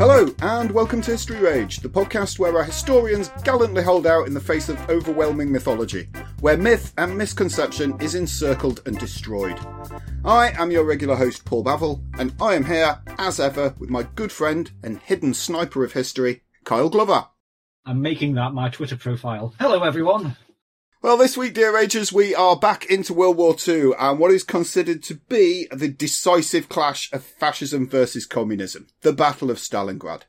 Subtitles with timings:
[0.00, 4.32] Hello, and welcome to History Rage, the podcast where our historians gallantly hold out in
[4.32, 6.08] the face of overwhelming mythology,
[6.40, 9.60] where myth and misconception is encircled and destroyed.
[10.24, 14.04] I am your regular host, Paul Bavel, and I am here, as ever, with my
[14.14, 17.26] good friend and hidden sniper of history, Kyle Glover.
[17.84, 19.54] I'm making that my Twitter profile.
[19.60, 20.34] Hello, everyone.
[21.02, 24.44] Well, this week, dear Ragers, we are back into World War II and what is
[24.44, 30.24] considered to be the decisive clash of fascism versus communism, the Battle of Stalingrad.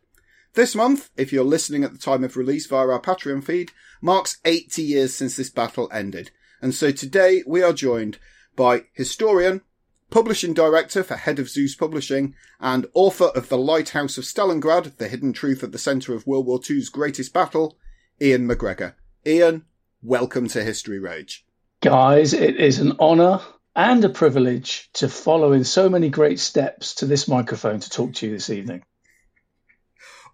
[0.53, 4.37] This month, if you're listening at the time of release via our Patreon feed, marks
[4.45, 6.31] 80 years since this battle ended.
[6.61, 8.17] And so today we are joined
[8.55, 9.63] by historian,
[10.09, 15.09] publishing director for Head of Zeus Publishing, and author of The Lighthouse of Stalingrad, The
[15.09, 17.77] Hidden Truth at the Centre of World War II's Greatest Battle,
[18.21, 18.95] Iain MacGregor.
[19.27, 19.65] Iain,
[20.01, 21.45] welcome to History Rage.
[21.81, 23.41] Guys, it is an honour
[23.75, 28.13] and a privilege to follow in so many great steps to this microphone to talk
[28.13, 28.83] to you this evening.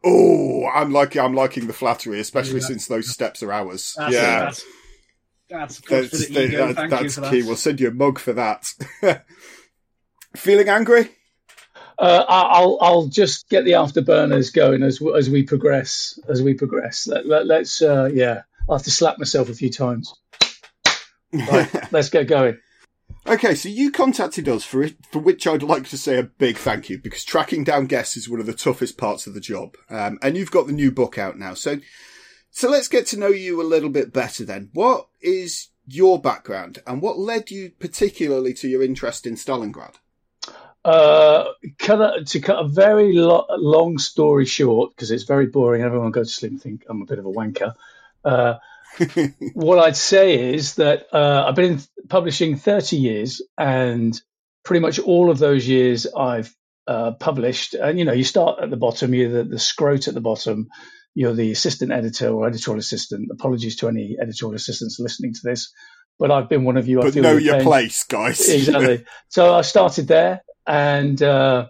[0.06, 2.68] Oh, I'm liking I'm liking the flattery, especially yeah.
[2.68, 3.96] since those steps are ours.
[3.98, 4.64] That's yeah, that's
[5.50, 7.42] that's, that's, that, that's key.
[7.42, 7.48] That.
[7.48, 8.66] We'll send you a mug for that.
[10.36, 11.10] Feeling angry?
[11.98, 17.08] Uh, I'll I'll just get the afterburners going as as we progress as we progress.
[17.08, 18.44] Let, let, let's uh, yeah.
[18.70, 20.14] I have to slap myself a few times.
[21.34, 22.58] Right, let's get going.
[23.26, 26.90] Okay, so you contacted us for for which I'd like to say a big thank
[26.90, 29.76] you because tracking down guests is one of the toughest parts of the job.
[29.90, 31.80] Um, and you've got the new book out now, so
[32.50, 34.46] so let's get to know you a little bit better.
[34.46, 39.96] Then, what is your background and what led you particularly to your interest in Stalingrad?
[40.86, 41.50] Uh,
[42.26, 45.82] to cut a very lo- long story short, because it's very boring.
[45.82, 47.74] Everyone goes to sleep and think I'm a bit of a wanker.
[48.24, 48.56] Uh,
[49.54, 54.20] what I'd say is that uh, I've been in publishing 30 years, and
[54.64, 56.54] pretty much all of those years I've
[56.88, 57.74] uh, published.
[57.74, 60.68] And you know, you start at the bottom, you're the, the scrote at the bottom,
[61.14, 63.30] you're the assistant editor or editorial assistant.
[63.32, 65.72] Apologies to any editorial assistants listening to this,
[66.20, 67.00] but I've been one of you.
[67.02, 67.64] But know your pain.
[67.64, 68.48] place, guys.
[68.50, 69.06] exactly.
[69.30, 71.68] So I started there, and uh,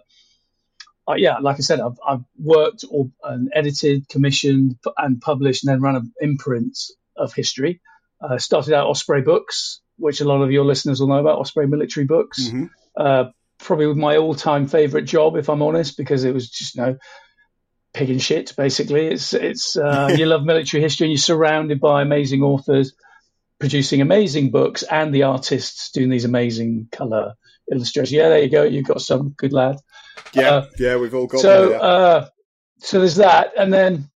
[1.08, 5.72] uh, yeah, like I said, I've, I've worked or and edited, commissioned, and published, and
[5.72, 6.78] then run an imprint
[7.16, 7.80] of history.
[8.20, 11.66] Uh, started out Osprey Books, which a lot of your listeners will know about, Osprey
[11.66, 12.48] Military Books.
[12.48, 12.66] Mm-hmm.
[12.96, 13.24] Uh,
[13.58, 16.96] probably my all-time favorite job, if I'm honest, because it was just you know
[17.94, 18.54] pig and shit.
[18.56, 22.92] Basically, it's it's uh, you love military history, and you're surrounded by amazing authors
[23.58, 27.34] producing amazing books, and the artists doing these amazing color
[27.70, 28.12] illustrations.
[28.12, 28.62] Yeah, there you go.
[28.62, 29.76] You've got some good lad.
[30.32, 31.40] Yeah, uh, yeah, we've all got.
[31.40, 32.28] So, uh,
[32.78, 34.10] so there's that, and then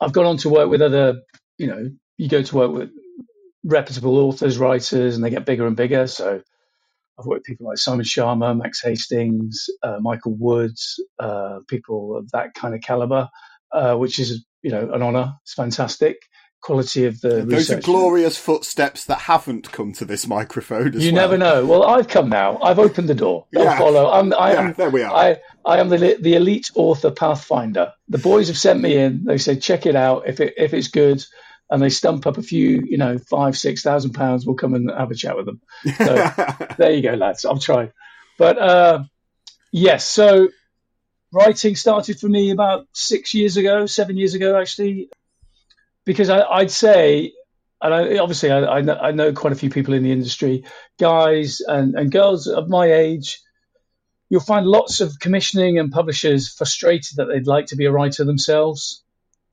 [0.00, 1.22] I've gone on to work with other.
[1.58, 2.90] You know, you go to work with
[3.64, 6.06] reputable authors, writers, and they get bigger and bigger.
[6.06, 6.42] So
[7.18, 12.30] I've worked with people like Simon Schama, Max Hastings, uh, Michael Woods, uh, people of
[12.32, 13.28] that kind of caliber,
[13.72, 15.34] uh, which is you know an honour.
[15.42, 16.18] It's fantastic
[16.60, 21.22] quality of the those are glorious footsteps that haven't come to this microphone you well.
[21.22, 21.64] never know.
[21.64, 22.58] Well i've come now.
[22.60, 23.46] I've opened the door.
[23.52, 23.78] Yeah.
[23.78, 24.10] follow.
[24.10, 25.14] I'm I yeah, am, there we are.
[25.14, 27.92] I i am the the elite author pathfinder.
[28.08, 29.24] The boys have sent me in.
[29.24, 30.28] They say, check it out.
[30.28, 31.24] If it if it's good
[31.70, 34.44] and they stump up a few you know five six thousand pounds.
[34.44, 35.60] We'll come and have a chat with them.
[35.96, 36.30] So
[36.78, 37.44] there you go lads.
[37.44, 37.92] I've tried.
[38.36, 39.04] But uh
[39.70, 40.48] yes so
[41.32, 45.10] writing started for me about six years ago seven years ago actually
[46.08, 47.34] because I, would say
[47.82, 50.64] and I, obviously I, I know, I, know, quite a few people in the industry,
[50.98, 53.42] guys and, and girls of my age.
[54.30, 58.24] You'll find lots of commissioning and publishers frustrated that they'd like to be a writer
[58.24, 59.04] themselves.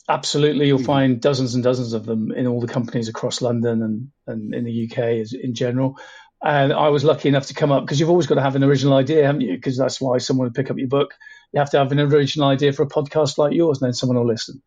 [0.08, 0.86] Absolutely, you'll mm.
[0.86, 4.64] find dozens and dozens of them in all the companies across London and, and in
[4.64, 6.00] the UK in general.
[6.42, 8.64] And I was lucky enough to come up because you've always got to have an
[8.64, 9.56] original idea, haven't you?
[9.56, 11.16] Because that's why someone would pick up your book.
[11.52, 14.18] You have to have an original idea for a podcast like yours, and then someone
[14.18, 14.62] will listen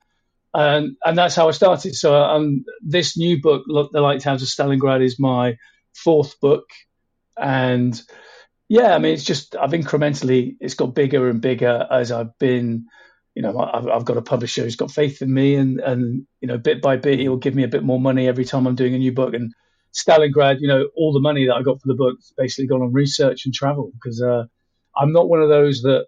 [0.54, 1.94] and and that's how I started.
[1.94, 5.56] So um, this new book, The Lighthouse of Stalingrad, is my
[5.94, 6.64] fourth book,
[7.36, 8.00] and
[8.68, 12.86] yeah, I mean it's just I've incrementally it's got bigger and bigger as I've been.
[13.34, 16.48] You know, I've, I've got a publisher who's got faith in me, and and you
[16.48, 18.94] know, bit by bit, he'll give me a bit more money every time I'm doing
[18.94, 19.34] a new book.
[19.34, 19.52] And
[19.94, 22.92] Stalingrad, you know, all the money that I got for the book basically gone on
[22.92, 24.44] research and travel because uh,
[24.96, 26.06] I'm not one of those that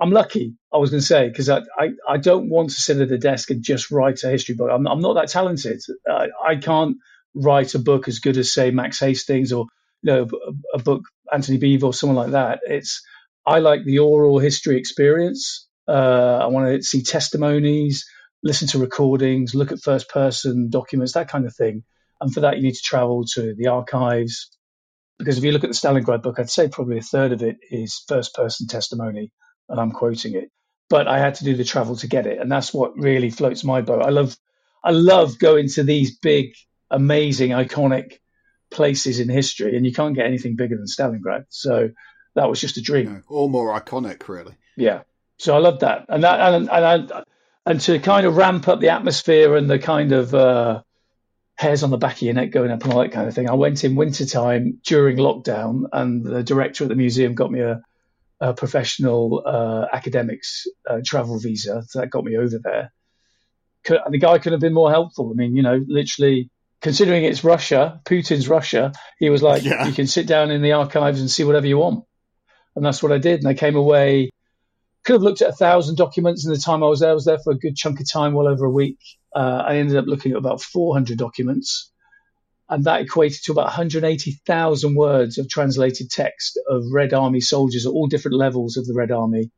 [0.00, 2.98] I'm lucky, I was going to say, because I, I, I, don't want to sit
[3.00, 4.70] at a desk and just write a history book.
[4.72, 5.82] I'm, I'm not that talented.
[6.08, 6.96] I, I can't
[7.34, 9.66] write a book as good as, say, Max Hastings or
[10.02, 10.22] you know
[10.74, 11.02] a, a book
[11.32, 12.60] Anthony Beevor or someone like that.
[12.66, 13.02] It's
[13.46, 15.68] I like the oral history experience.
[15.86, 18.04] Uh, I want to see testimonies,
[18.42, 21.84] listen to recordings, look at first person documents, that kind of thing.
[22.20, 24.50] And for that, you need to travel to the archives.
[25.18, 27.58] Because if you look at the Stalingrad book, I'd say probably a third of it
[27.70, 29.30] is first person testimony
[29.68, 30.50] and I'm quoting it.
[30.90, 33.64] But I had to do the travel to get it, and that's what really floats
[33.64, 34.02] my boat.
[34.02, 34.36] I love,
[34.82, 36.54] I love going to these big,
[36.90, 38.18] amazing, iconic
[38.70, 41.46] places in history, and you can't get anything bigger than Stalingrad.
[41.48, 41.90] So
[42.34, 43.24] that was just a dream.
[43.28, 44.54] All more iconic, really.
[44.76, 45.02] Yeah.
[45.38, 47.22] So I love that, and that, and and I,
[47.66, 50.82] and to kind of ramp up the atmosphere and the kind of uh,
[51.56, 53.48] hairs on the back of your neck going up and all that kind of thing.
[53.48, 57.82] I went in wintertime during lockdown, and the director at the museum got me a
[58.40, 61.82] a professional uh, academics uh, travel visa.
[61.86, 62.92] So that got me over there.
[63.84, 65.30] Could, the guy could have been more helpful.
[65.30, 66.50] I mean, you know, literally
[66.80, 69.86] considering it's Russia, Putin's Russia, he was like, yeah.
[69.86, 72.04] you can sit down in the archives and see whatever you want.
[72.76, 73.40] And that's what I did.
[73.40, 74.30] And I came away,
[75.04, 77.10] could have looked at a thousand documents in the time I was there.
[77.10, 78.98] I was there for a good chunk of time, well over a week.
[79.34, 81.90] Uh, I ended up looking at about 400 documents
[82.68, 87.92] and that equated to about 180,000 words of translated text of Red Army soldiers at
[87.92, 89.50] all different levels of the Red Army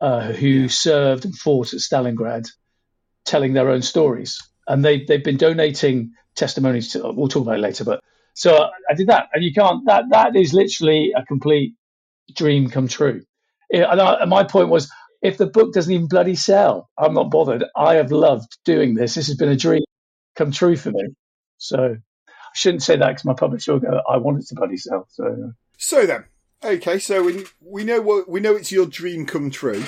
[0.00, 0.68] uh, who yeah.
[0.68, 2.48] served and fought at Stalingrad,
[3.24, 4.38] telling their own stories.
[4.66, 7.12] And they they've been donating testimonies to.
[7.12, 8.02] We'll talk about it later, but
[8.34, 9.86] so I did that, and you can't.
[9.86, 11.74] That that is literally a complete
[12.34, 13.22] dream come true.
[13.70, 14.90] and, I, and my point was,
[15.22, 17.64] if the book doesn't even bloody sell, I'm not bothered.
[17.76, 19.14] I have loved doing this.
[19.14, 19.84] This has been a dream
[20.34, 21.04] come true for me.
[21.58, 21.96] So
[22.56, 25.06] shouldn't say that because my publisher will go, I want it to bloody sell.
[25.10, 25.52] So, uh.
[25.76, 26.24] so then,
[26.64, 29.84] okay, so we, we know what we know it's your dream come true,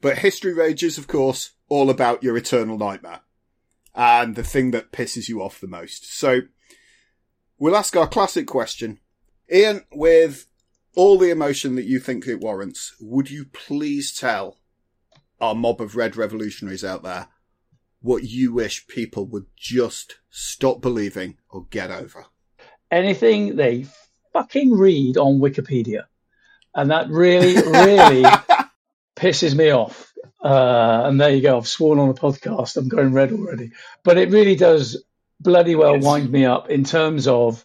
[0.00, 3.20] but History Rage is, of course, all about your eternal nightmare
[3.94, 6.16] and the thing that pisses you off the most.
[6.16, 6.42] So,
[7.58, 9.00] we'll ask our classic question,
[9.52, 10.46] Iain, with
[10.94, 14.58] all the emotion that you think it warrants, would you please tell
[15.40, 17.28] our mob of red revolutionaries out there
[18.02, 22.26] what you wish people would just stop believing or get over?
[22.90, 23.86] Anything they
[24.32, 26.04] fucking read on Wikipedia.
[26.74, 28.24] And that really, really
[29.16, 30.12] pisses me off.
[30.42, 31.58] Uh, and there you go.
[31.58, 32.76] I've sworn on a podcast.
[32.76, 33.72] I'm going red already.
[34.02, 35.02] But it really does
[35.38, 36.04] bloody well yes.
[36.04, 37.64] wind me up in terms of,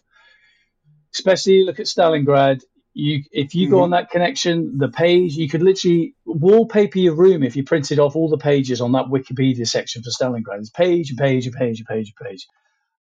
[1.14, 2.62] especially look at Stalingrad
[2.96, 3.74] you if you mm-hmm.
[3.74, 7.98] go on that connection, the page you could literally wallpaper your room if you printed
[7.98, 10.60] off all the pages on that Wikipedia section for Stalingrad.
[10.60, 12.46] It's page and page and page and page and page,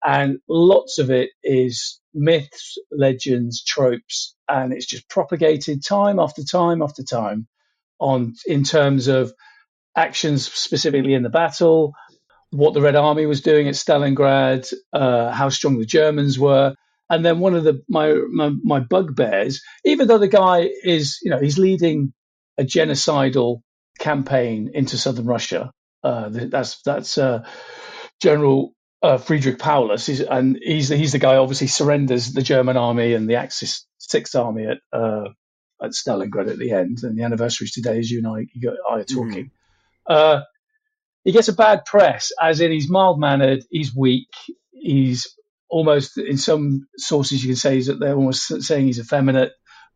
[0.04, 6.82] and lots of it is myths, legends, tropes, and it's just propagated time after time
[6.82, 7.46] after time
[8.00, 9.32] on in terms of
[9.96, 11.94] actions specifically in the battle,
[12.50, 16.74] what the Red Army was doing at Stalingrad, uh, how strong the Germans were
[17.08, 21.30] and then one of the my, my, my bugbears, even though the guy is you
[21.30, 22.12] know he's leading
[22.58, 23.60] a genocidal
[23.98, 25.70] campaign into southern Russia.
[26.02, 27.44] Uh, that's that's uh,
[28.20, 28.72] General
[29.02, 33.28] uh, Friedrich Paulus, he's, and he's he's the guy obviously surrenders the German army and
[33.28, 35.28] the Axis Sixth Army at uh,
[35.82, 38.76] at Stalingrad at the end, and the anniversary is today, as you and I, you
[38.88, 39.50] I are talking.
[40.08, 40.42] Mm.
[41.24, 44.28] he gets a bad press, as in he's mild mannered, he's weak,
[44.70, 45.36] he's
[45.68, 49.52] almost in some sources you can say is that they're almost saying he's effeminate,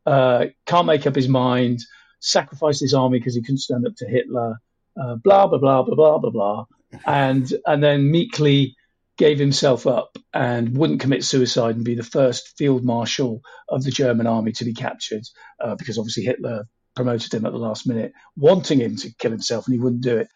[0.07, 1.81] uh, can't make up his mind,
[2.21, 4.57] sacrificed his army because he couldn't stand up to Hitler,
[5.01, 6.65] uh, blah blah blah blah blah blah blah,
[7.07, 8.77] and and then meekly
[9.21, 13.91] gave himself up and wouldn't commit suicide and be the first field marshal of the
[13.91, 15.23] German army to be captured
[15.63, 16.65] uh, because obviously Hitler
[16.97, 20.17] promoted him at the last minute, wanting him to kill himself and he wouldn't do
[20.17, 20.29] it.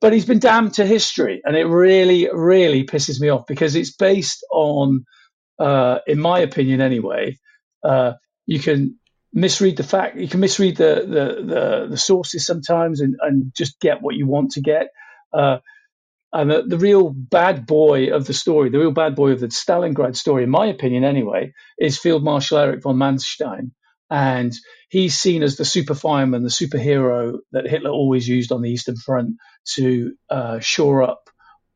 [0.00, 3.94] But he's been damned to history, and it really, really pisses me off because it's
[3.94, 5.04] based on,
[5.58, 7.38] uh, in my opinion, anyway.
[7.82, 8.12] Uh,
[8.46, 8.98] you can
[9.32, 13.80] misread the fact, you can misread the the the, the sources sometimes, and, and just
[13.80, 14.88] get what you want to get.
[15.32, 15.58] Uh,
[16.34, 19.46] and the, the, real bad boy of the story, the real bad boy of the
[19.46, 23.70] Stalingrad story, in my opinion anyway, is Field Marshal Erich von Manstein.
[24.10, 24.52] And
[24.88, 28.96] he's seen as the super fireman, the superhero that Hitler always used on the Eastern
[28.96, 29.36] Front
[29.74, 31.30] to uh, shore up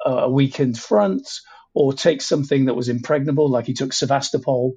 [0.05, 1.29] uh, a weakened front
[1.75, 4.75] or take something that was impregnable, like he took Sevastopol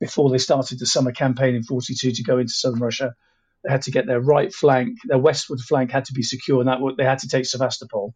[0.00, 3.14] before they started the summer campaign in 42 to go into southern Russia.
[3.64, 6.68] They had to get their right flank, their westward flank had to be secure, and
[6.68, 8.14] that they had to take Sevastopol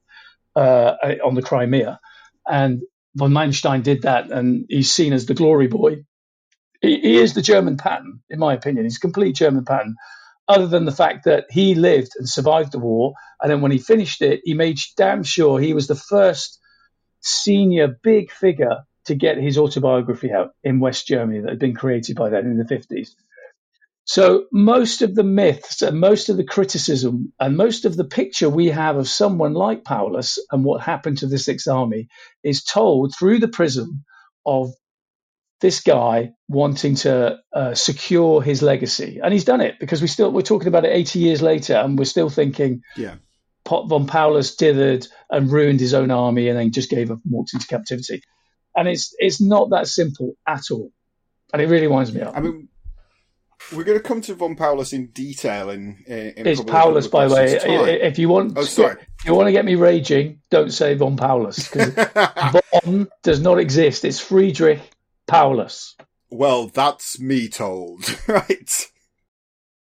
[0.55, 0.95] uh,
[1.25, 1.99] on the Crimea.
[2.47, 2.83] And
[3.17, 6.05] von Manstein did that, and he's seen as the glory boy.
[6.81, 8.85] He, he is the German Patton, in my opinion.
[8.85, 9.97] He's a complete German Patton,
[10.51, 13.15] other than the fact that he lived and survived the war.
[13.41, 16.59] And then when he finished it, he made damn sure he was the first
[17.21, 22.17] senior big figure to get his autobiography out in West Germany that had been created
[22.17, 23.11] by then in the 50s.
[24.05, 28.51] So most of the myths and most of the criticism and most of the picture
[28.51, 32.09] we have of someone like Paulus and what happened to the Sixth Army
[32.43, 34.05] is told through the prism
[34.45, 34.73] of
[35.61, 40.33] this guy wanting to uh, secure his legacy, and he's done it because we still
[40.33, 43.17] we're talking about it 80 years later, and we're still thinking, yeah,
[43.65, 47.33] Pot von Paulus dithered and ruined his own army, and then just gave up and
[47.33, 48.23] walked into captivity,
[48.75, 50.91] and it's it's not that simple at all,
[51.53, 52.35] and it really winds me up.
[52.35, 52.69] I mean,
[53.75, 56.03] we're going to come to von Paulus in detail in.
[56.07, 58.01] in it's Paulus, by the way.
[58.01, 58.97] If you want, oh, sorry.
[59.19, 61.93] if you want to get me raging, don't say von Paulus because
[62.83, 64.07] von does not exist.
[64.07, 64.81] It's Friedrich
[65.31, 65.97] Paulus.
[66.31, 68.91] Well, that's me told, right?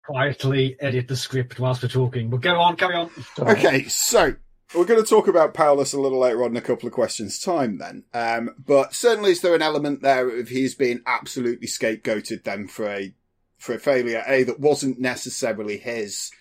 [0.04, 2.30] Quietly edit the script whilst we're talking.
[2.30, 3.10] But go on, carry on.
[3.38, 4.34] Okay, so
[4.74, 7.38] we're going to talk about Paulus a little later on in a couple of questions'
[7.38, 8.04] time, then.
[8.12, 12.88] Um, but certainly, is there an element there of he's being absolutely scapegoated then for
[12.88, 13.14] a
[13.58, 16.32] for a failure, A, that wasn't necessarily his.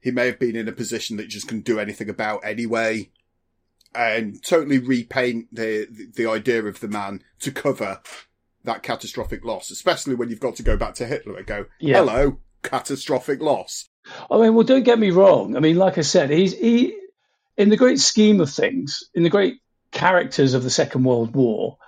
[0.00, 3.10] He may have been in a position that just couldn't do anything about anyway.
[3.94, 8.00] And totally repaint the, the, the idea of the man to cover
[8.64, 11.98] that catastrophic loss, especially when you've got to go back to Hitler and go, yeah.
[11.98, 13.88] hello, catastrophic loss.
[14.30, 15.56] I mean, well, don't get me wrong.
[15.56, 16.98] I mean, like I said, he's, he,
[17.56, 19.56] in the great scheme of things, in the great
[19.92, 21.78] characters of the Second World War,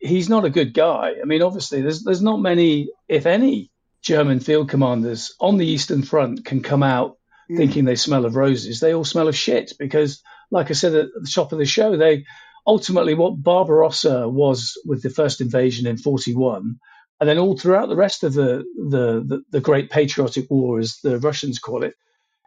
[0.00, 1.14] he's not a good guy.
[1.20, 3.70] I mean, obviously, there's, there's not many, if any,
[4.02, 7.18] German field commanders on the Eastern Front can come out
[7.50, 7.56] mm.
[7.56, 8.80] thinking they smell of roses.
[8.80, 11.96] They all smell of shit because, like I said at the top of the show,
[11.96, 12.24] they
[12.66, 16.78] ultimately what Barbarossa was with the first invasion in 41,
[17.20, 20.98] and then all throughout the rest of the, the, the, the Great Patriotic War, as
[21.02, 21.94] the Russians call it,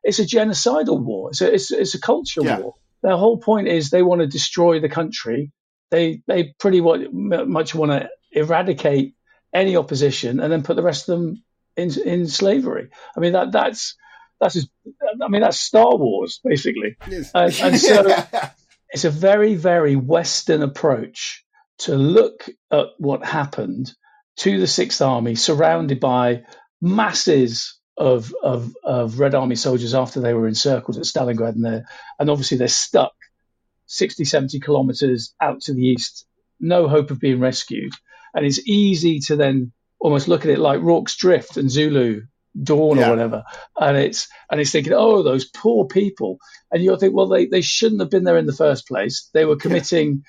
[0.04, 1.30] it's a genocidal war.
[1.30, 2.60] It's a, it's, it's a culture yeah.
[2.60, 2.74] war.
[3.02, 5.52] Their whole point is they want to destroy the country.
[5.92, 9.16] They, they pretty much want to eradicate
[9.54, 11.44] any opposition and then put the rest of them
[11.78, 12.90] in in slavery.
[13.16, 13.96] I mean that that's
[14.40, 14.68] that's
[15.22, 17.32] I mean that's Star Wars basically, yes.
[17.34, 18.04] uh, and so
[18.96, 21.44] it's a very very Western approach
[21.80, 23.94] to look at what happened
[24.38, 26.44] to the Sixth Army, surrounded by
[26.82, 31.84] masses of, of, of Red Army soldiers after they were encircled at Stalingrad, and,
[32.20, 33.12] and obviously they're stuck
[33.88, 36.26] 60, 70 kilometers out to the east,
[36.62, 37.92] no hope of being rescued.
[38.34, 42.22] And it's easy to then almost look at it like Rorke's Drift and Zulu
[42.62, 43.08] Dawn yeah.
[43.08, 43.44] or whatever,
[43.80, 46.40] and it's and it's thinking, oh, those poor people,
[46.72, 49.30] and you'll think, well, they they shouldn't have been there in the first place.
[49.34, 50.24] They were committing,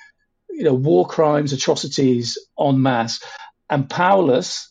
[0.50, 0.56] yeah.
[0.56, 3.22] you know, war crimes, atrocities en masse,
[3.70, 4.70] and Paulus.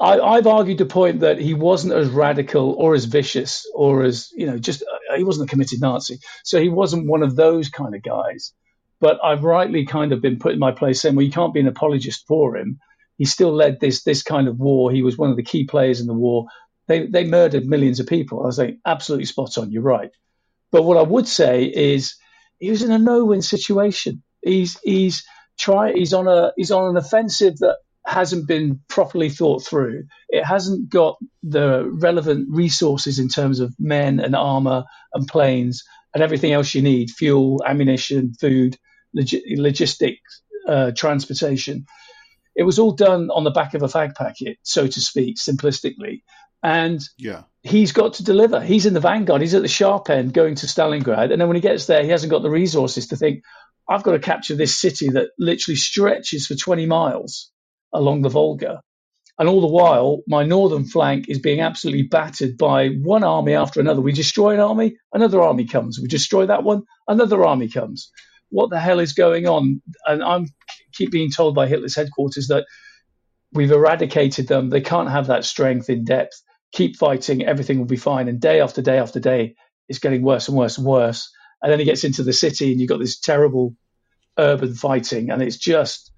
[0.00, 4.30] I, I've argued the point that he wasn't as radical or as vicious or as
[4.34, 7.68] you know, just uh, he wasn't a committed Nazi, so he wasn't one of those
[7.68, 8.52] kind of guys.
[9.00, 11.60] But I've rightly kind of been put in my place saying, well, you can't be
[11.60, 12.80] an apologist for him
[13.22, 14.90] he still led this this kind of war.
[14.90, 16.46] He was one of the key players in the war.
[16.88, 18.42] They they murdered millions of people.
[18.42, 19.70] I was like, absolutely spot on.
[19.70, 20.10] You're right.
[20.72, 22.16] But what I would say is
[22.58, 24.24] he was in a no-win situation.
[24.42, 25.22] He's he's
[25.56, 30.06] try he's on a he's on an offensive that hasn't been properly thought through.
[30.28, 34.82] It hasn't got the relevant resources in terms of men and armor
[35.14, 38.76] and planes and everything else you need: fuel, ammunition, food,
[39.14, 41.86] log- logistics, uh, transportation
[42.54, 46.22] it was all done on the back of a fag packet, so to speak, simplistically.
[46.62, 47.42] And yeah.
[47.62, 48.60] he's got to deliver.
[48.60, 49.40] He's in the vanguard.
[49.40, 51.32] He's at the sharp end going to Stalingrad.
[51.32, 53.42] And then when he gets there, he hasn't got the resources to think,
[53.88, 57.50] I've got to capture this city that literally stretches for 20 miles
[57.92, 58.80] along the Volga.
[59.38, 63.80] And all the while, my northern flank is being absolutely battered by one army after
[63.80, 64.00] another.
[64.00, 65.98] We destroy an army, another army comes.
[65.98, 68.12] We destroy that one, another army comes.
[68.52, 69.82] What the hell is going on?
[70.06, 70.46] And I'm
[70.92, 72.66] keep being told by Hitler's headquarters that
[73.52, 74.70] we've eradicated them.
[74.70, 76.40] They can't have that strength in depth.
[76.72, 78.28] Keep fighting, everything will be fine.
[78.28, 79.54] And day after day after day,
[79.88, 81.30] it's getting worse and worse and worse.
[81.62, 83.74] And then he gets into the city, and you've got this terrible
[84.38, 86.12] urban fighting, and it's just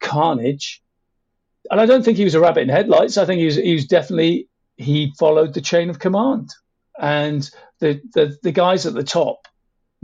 [0.00, 0.82] carnage
[1.70, 3.16] and I don't think he was a rabbit in headlights.
[3.16, 6.50] I think he was, he was definitely he followed the chain of command,
[6.98, 7.48] and
[7.80, 9.46] the, the the guys at the top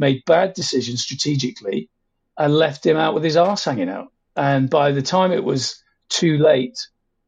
[0.00, 1.88] made bad decisions strategically
[2.36, 4.08] and left him out with his arse hanging out.
[4.34, 6.78] And by the time it was too late,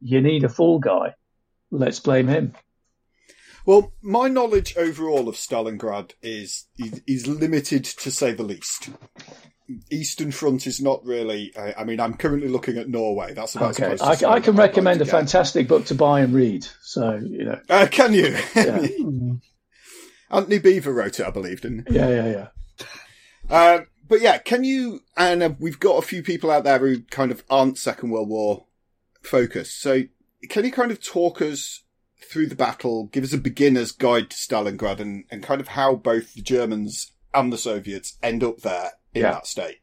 [0.01, 1.13] you need a fall guy.
[1.71, 2.53] Let's blame him.
[3.65, 6.65] Well, my knowledge overall of Stalingrad is
[7.07, 8.89] is limited to say the least.
[9.89, 11.53] Eastern Front is not really.
[11.55, 13.33] I, I, mean, I'm currently looking at Norway.
[13.33, 13.97] That's about okay.
[14.03, 16.67] I, I, can recommend a fantastic book to buy and read.
[16.81, 18.37] So you know, uh, can you?
[18.53, 18.85] Yeah.
[20.29, 21.95] Anthony Beevor wrote it, I believe, didn't he?
[21.95, 22.47] Yeah, yeah, yeah.
[23.53, 25.01] Uh, but yeah, can you?
[25.15, 28.27] And uh, we've got a few people out there who kind of aren't Second World
[28.27, 28.65] War
[29.21, 29.79] focused.
[29.79, 30.03] So
[30.49, 31.83] can you kind of talk us
[32.31, 33.05] through the battle?
[33.11, 37.11] Give us a beginner's guide to Stalingrad and, and kind of how both the Germans
[37.31, 39.33] and the Soviets end up there in yeah.
[39.33, 39.77] that state.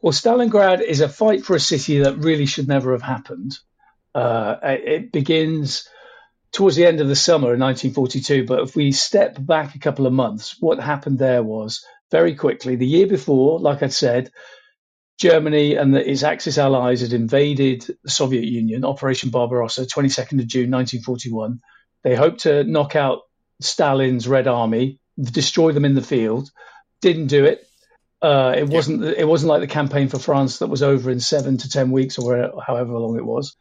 [0.00, 3.58] Well, Stalingrad is a fight for a city that really should never have happened.
[4.14, 5.88] Uh, it begins
[6.52, 8.46] towards the end of the summer in 1942.
[8.46, 12.76] But if we step back a couple of months, what happened there was very quickly,
[12.76, 14.30] the year before, like I said,
[15.18, 20.46] Germany and the, its Axis allies had invaded the Soviet Union, Operation Barbarossa, 22nd of
[20.46, 21.60] June 1941.
[22.04, 23.22] They hoped to knock out
[23.60, 26.50] Stalin's Red Army, destroy them in the field.
[27.00, 27.66] Didn't do it.
[28.20, 31.56] Uh, it wasn't it wasn't like the campaign for France that was over in seven
[31.56, 33.56] to ten weeks or however long it was.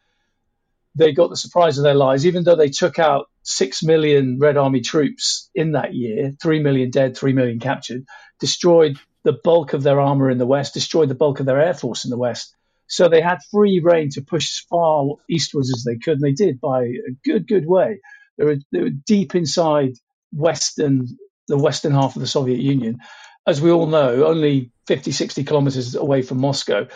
[0.95, 4.57] They got the surprise of their lives, even though they took out six million Red
[4.57, 8.03] Army troops in that year, three million dead, three million captured,
[8.39, 11.73] destroyed the bulk of their armor in the west, destroyed the bulk of their air
[11.73, 12.55] force in the west.
[12.87, 16.33] So they had free reign to push as far eastwards as they could, and they
[16.33, 18.01] did by a good, good way.
[18.37, 19.93] They were, they were deep inside
[20.33, 21.07] western
[21.47, 22.99] the western half of the Soviet Union,
[23.47, 26.87] as we all know, only 50, 60 kilometers away from Moscow.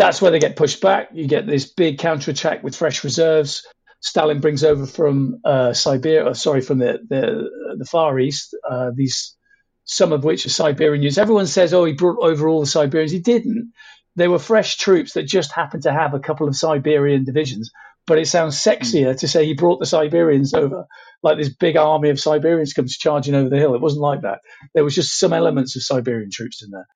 [0.00, 1.10] That's where they get pushed back.
[1.12, 3.66] You get this big counterattack with fresh reserves.
[4.00, 8.56] Stalin brings over from uh, Siberia, uh, sorry, from the the, the Far East.
[8.66, 9.36] Uh, these
[9.84, 11.18] some of which are Siberian units.
[11.18, 13.74] Everyone says, "Oh, he brought over all the Siberians." He didn't.
[14.16, 17.70] They were fresh troops that just happened to have a couple of Siberian divisions.
[18.06, 20.86] But it sounds sexier to say he brought the Siberians over
[21.22, 23.74] like this big army of Siberians comes charging over the hill.
[23.74, 24.38] It wasn't like that.
[24.72, 26.86] There was just some elements of Siberian troops in there.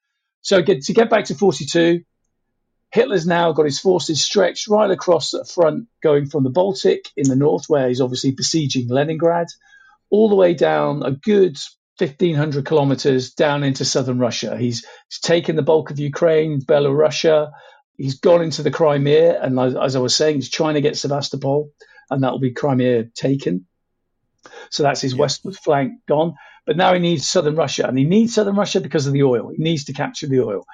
[0.40, 2.00] So get, to get back to 42,
[2.94, 7.28] Hitler's now got his forces stretched right across the front, going from the Baltic in
[7.28, 9.48] the north, where he's obviously besieging Leningrad,
[10.10, 11.58] all the way down a good
[11.98, 14.56] 1,500 kilometers down into southern Russia.
[14.56, 17.50] He's, he's taken the bulk of Ukraine, Belarusia.
[17.96, 20.96] He's gone into the Crimea, and as, as I was saying, he's trying to get
[20.96, 21.72] Sevastopol,
[22.10, 23.66] and that will be Crimea taken.
[24.70, 25.20] So that's his yeah.
[25.20, 26.36] westward flank gone.
[26.64, 29.50] But now he needs southern Russia, and he needs southern Russia because of the oil.
[29.50, 30.64] He needs to capture the oil.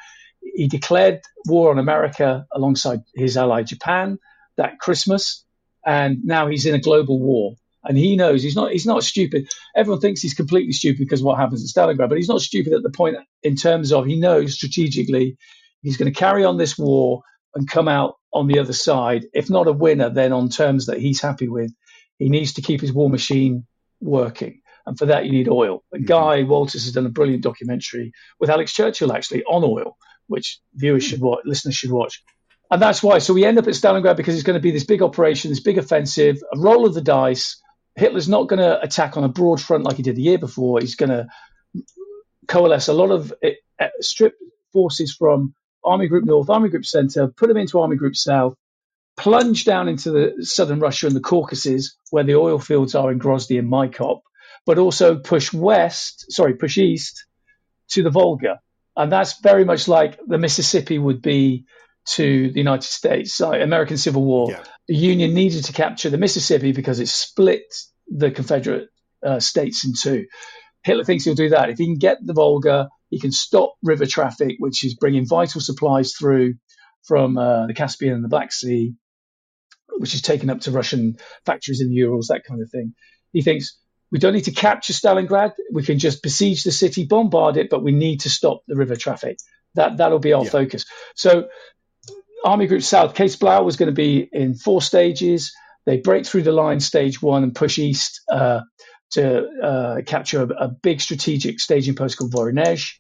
[0.55, 4.19] He declared war on America alongside his ally Japan
[4.57, 5.45] that Christmas,
[5.85, 7.55] and now he's in a global war.
[7.83, 9.49] And he knows he's not he's not stupid.
[9.75, 12.75] Everyone thinks he's completely stupid because of what happens at Stalingrad, but he's not stupid
[12.75, 15.39] at the point in terms of he knows strategically
[15.83, 17.23] he's going to carry on this war
[17.55, 20.99] and come out on the other side, if not a winner, then on terms that
[20.99, 21.73] he's happy with.
[22.19, 23.67] He needs to keep his war machine
[24.01, 24.61] working.
[24.87, 25.83] And for that, you need oil.
[25.93, 26.09] And mm-hmm.
[26.09, 29.97] Guy Walters has done a brilliant documentary with Alex Churchill, actually, on oil,
[30.31, 32.23] which viewers should watch, listeners should watch.
[32.71, 33.19] And that's why.
[33.19, 35.61] So we end up at Stalingrad because it's going to be this big operation, this
[35.61, 37.61] big offensive, a roll of the dice.
[37.97, 40.79] Hitler's not going to attack on a broad front like he did the year before.
[40.79, 41.27] He's going to
[42.47, 44.35] coalesce a lot of it, uh, strip
[44.73, 45.53] forces from
[45.85, 48.55] Army Group North, Army Group Center, put them into Army Group South,
[49.17, 53.19] plunge down into the southern Russia and the Caucasus, where the oil fields are in
[53.19, 54.21] Grozny and Maykop,
[54.65, 57.27] but also push west, sorry, push east
[57.89, 58.61] to the Volga.
[58.97, 61.65] And that's very much like the Mississippi would be
[62.11, 64.51] to the United States, like American Civil War.
[64.51, 64.63] Yeah.
[64.89, 67.63] The Union needed to capture the Mississippi because it split
[68.09, 68.89] the Confederate
[69.25, 70.27] uh, states in two.
[70.83, 71.71] Hitler thinks he'll do that.
[71.71, 75.61] If he can get the Volga, he can stop river traffic, which is bringing vital
[75.61, 76.55] supplies through
[77.05, 78.95] from uh, the Caspian and the Black Sea
[80.01, 82.95] which is taken up to Russian factories in the Urals, that kind of thing.
[83.33, 83.79] He thinks
[84.11, 85.53] we don't need to capture Stalingrad.
[85.73, 88.97] We can just besiege the city, bombard it, but we need to stop the river
[88.97, 89.39] traffic.
[89.75, 90.51] That that'll be our yeah.
[90.51, 90.85] focus.
[91.15, 91.49] So,
[92.45, 95.53] Army Group South, Case Blau was going to be in four stages.
[95.87, 98.61] They break through the line stage one and push east uh,
[99.13, 102.93] to uh, capture a, a, big strategic staging post called Voronezh.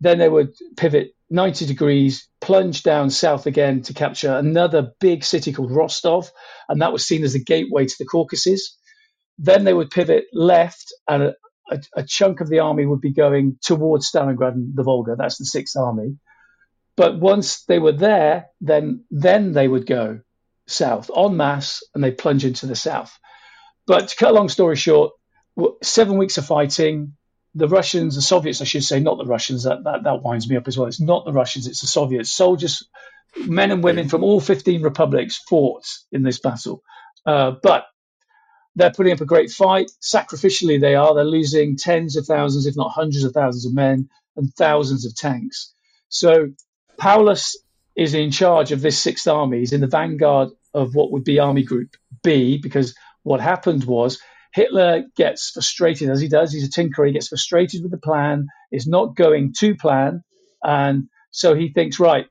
[0.00, 5.52] Then they would pivot 90 degrees, plunge down south again to capture another big city
[5.52, 6.30] called Rostov,
[6.68, 8.76] and that was seen as the gateway to the Caucasus.
[9.38, 11.34] Then they would pivot left, and a,
[11.70, 15.16] a, a chunk of the army would be going towards Stalingrad and the Volga.
[15.16, 16.16] That's the Sixth Army.
[16.96, 20.20] But once they were there, then then they would go
[20.68, 23.18] south en masse, and they plunge into the south.
[23.86, 25.12] But to cut a long story short,
[25.82, 27.14] seven weeks of fighting.
[27.54, 29.64] The Russians, the Soviets, I should say, not the Russians.
[29.64, 30.88] That, that that winds me up as well.
[30.88, 32.32] It's not the Russians; it's the Soviets.
[32.32, 32.88] Soldiers,
[33.36, 36.82] men and women from all 15 republics fought in this battle.
[37.26, 37.84] Uh, but
[38.74, 39.90] they're putting up a great fight.
[40.00, 41.14] Sacrificially, they are.
[41.14, 45.14] They're losing tens of thousands, if not hundreds of thousands of men and thousands of
[45.14, 45.74] tanks.
[46.08, 46.48] So
[46.98, 47.56] Paulus
[47.96, 49.58] is in charge of this Sixth Army.
[49.58, 54.20] He's in the vanguard of what would be Army Group B, because what happened was
[54.54, 56.52] Hitler gets frustrated as he does.
[56.52, 57.06] He's a tinkerer.
[57.06, 58.46] He gets frustrated with the plan.
[58.70, 60.22] It's not going to plan,
[60.62, 62.26] and so he thinks, right,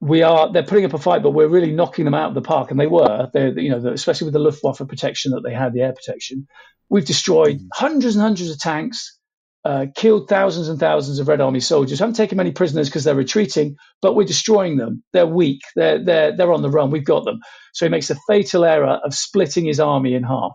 [0.00, 0.52] we are.
[0.52, 2.80] They're putting up a fight, but we're really knocking them out of the park, and
[2.80, 3.30] they were.
[3.32, 6.48] They, you know, especially with the Luftwaffe protection that they had, the air protection.
[6.88, 7.68] We've destroyed mm.
[7.74, 9.16] hundreds and hundreds of tanks.
[9.64, 11.98] Uh, killed thousands and thousands of Red Army soldiers.
[11.98, 15.04] Haven't taken many prisoners because they're retreating, but we're destroying them.
[15.12, 15.62] They're weak.
[15.76, 16.90] They're they're they're on the run.
[16.90, 17.40] We've got them.
[17.74, 20.52] So he makes the fatal error of splitting his army in half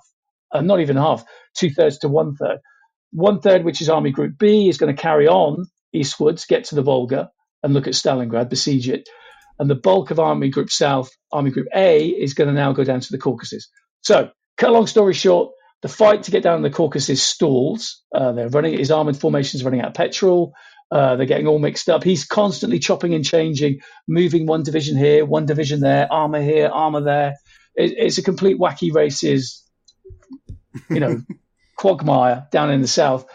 [0.54, 2.60] uh, not even half, two thirds to one third.
[3.12, 6.76] One third, which is Army Group B, is going to carry on eastwards, get to
[6.76, 7.32] the Volga,
[7.64, 9.10] and look at Stalingrad, besiege it.
[9.60, 12.84] And the bulk of Army Group South, Army Group A, is going to now go
[12.84, 13.70] down to the Caucasus.
[14.02, 18.04] So, cut a long story short, the fight to get down the Caucasus stalls.
[18.14, 20.54] Uh, they're running his armored formations running out of petrol.
[20.92, 22.04] Uh, they're getting all mixed up.
[22.04, 27.02] He's constantly chopping and changing, moving one division here, one division there, armor here, armor
[27.02, 27.36] there.
[27.76, 29.66] It, it's a complete wacky races
[30.90, 31.22] you know,
[31.78, 33.26] quagmire down in the south.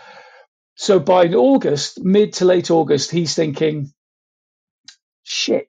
[0.74, 3.92] So by August, mid to late August, he's thinking,
[5.22, 5.68] shit,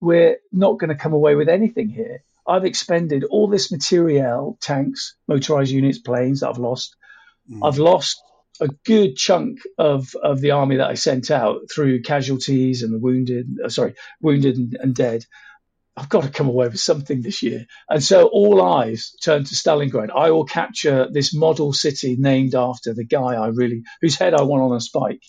[0.00, 2.22] we're not going to come away with anything here.
[2.46, 6.96] I've expended all this materiel, tanks, motorized units, planes that I've lost.
[7.50, 7.66] Mm.
[7.66, 8.22] I've lost
[8.60, 12.98] a good chunk of, of the army that I sent out through casualties and the
[12.98, 15.24] wounded, uh, sorry, wounded and, and dead.
[15.96, 17.66] I've got to come away with something this year.
[17.88, 20.10] And so all eyes turn to Stalingrad.
[20.14, 24.42] I will capture this model city named after the guy I really, whose head I
[24.42, 25.22] want on a spike,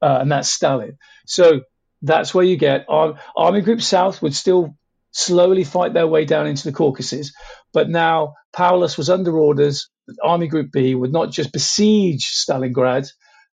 [0.00, 0.96] uh, and that's Stalin.
[1.26, 1.62] So
[2.02, 4.76] that's where you get Army Group South would still
[5.12, 7.32] slowly fight their way down into the Caucasus,
[7.72, 13.08] but now Paulus was under orders that Army Group B would not just besiege Stalingrad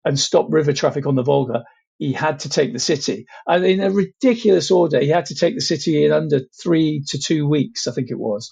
[0.06, 1.64] and stop river traffic on the Volga
[1.98, 3.26] he had to take the city.
[3.46, 7.20] And in a ridiculous order, he had to take the city in under three to
[7.20, 8.52] two weeks, I think it was.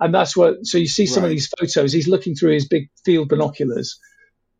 [0.00, 1.28] And that's what, so you see some right.
[1.28, 3.98] of these photos, he's looking through his big field binoculars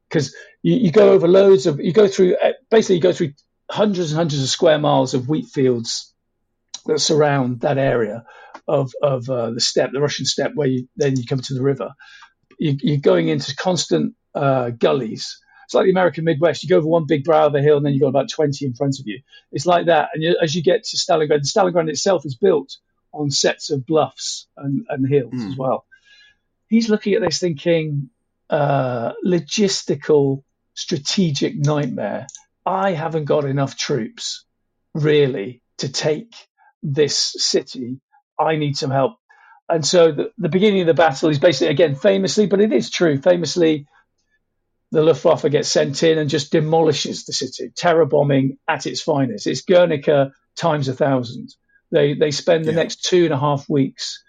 [0.08, 3.32] because you, you, go over loads of, you go through, uh, basically, you go through
[3.70, 6.12] hundreds and hundreds of square miles of wheat fields
[6.86, 8.24] that surround that area
[8.66, 11.62] of, of uh, the steppe, the Russian steppe, where you, then you come to the
[11.62, 11.90] river.
[12.58, 16.62] You, are going into constant uh, gullies it's like the American Midwest.
[16.62, 18.64] You go over one big brow of a hill, and then you've got about 20
[18.64, 19.20] in front of you.
[19.52, 20.08] It's like that.
[20.14, 22.78] And you, as you get to Stalingrad, Stalingrad itself is built
[23.12, 25.46] on sets of bluffs and, and hills mm.
[25.46, 25.60] as hmm.
[25.60, 25.84] well.
[26.68, 28.08] He's looking at this thinking,
[28.48, 32.28] uh, logistical, strategic nightmare.
[32.68, 34.44] I haven't got enough troops,
[34.94, 36.34] really, to take
[36.82, 38.00] this city.
[38.38, 39.16] I need some help.
[39.70, 42.90] And so the, the beginning of the battle is basically, again, famously, but it is
[42.90, 43.86] true, famously
[44.90, 49.46] the Luftwaffe gets sent in and just demolishes the city, terror bombing at its finest.
[49.46, 51.54] It's Guernica times a thousand.
[51.90, 52.78] They they spend the yeah.
[52.78, 54.22] next two and a half weeks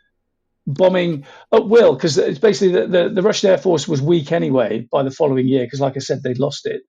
[0.66, 4.88] bombing at will because it's basically the, the, the, Russian Air Force was weak anyway
[4.92, 6.82] by the following year because, like I said, they'd lost it,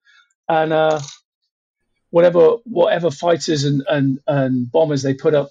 [0.48, 1.00] and uh,
[2.10, 5.50] whatever whatever fighters and, and, and bombers they put up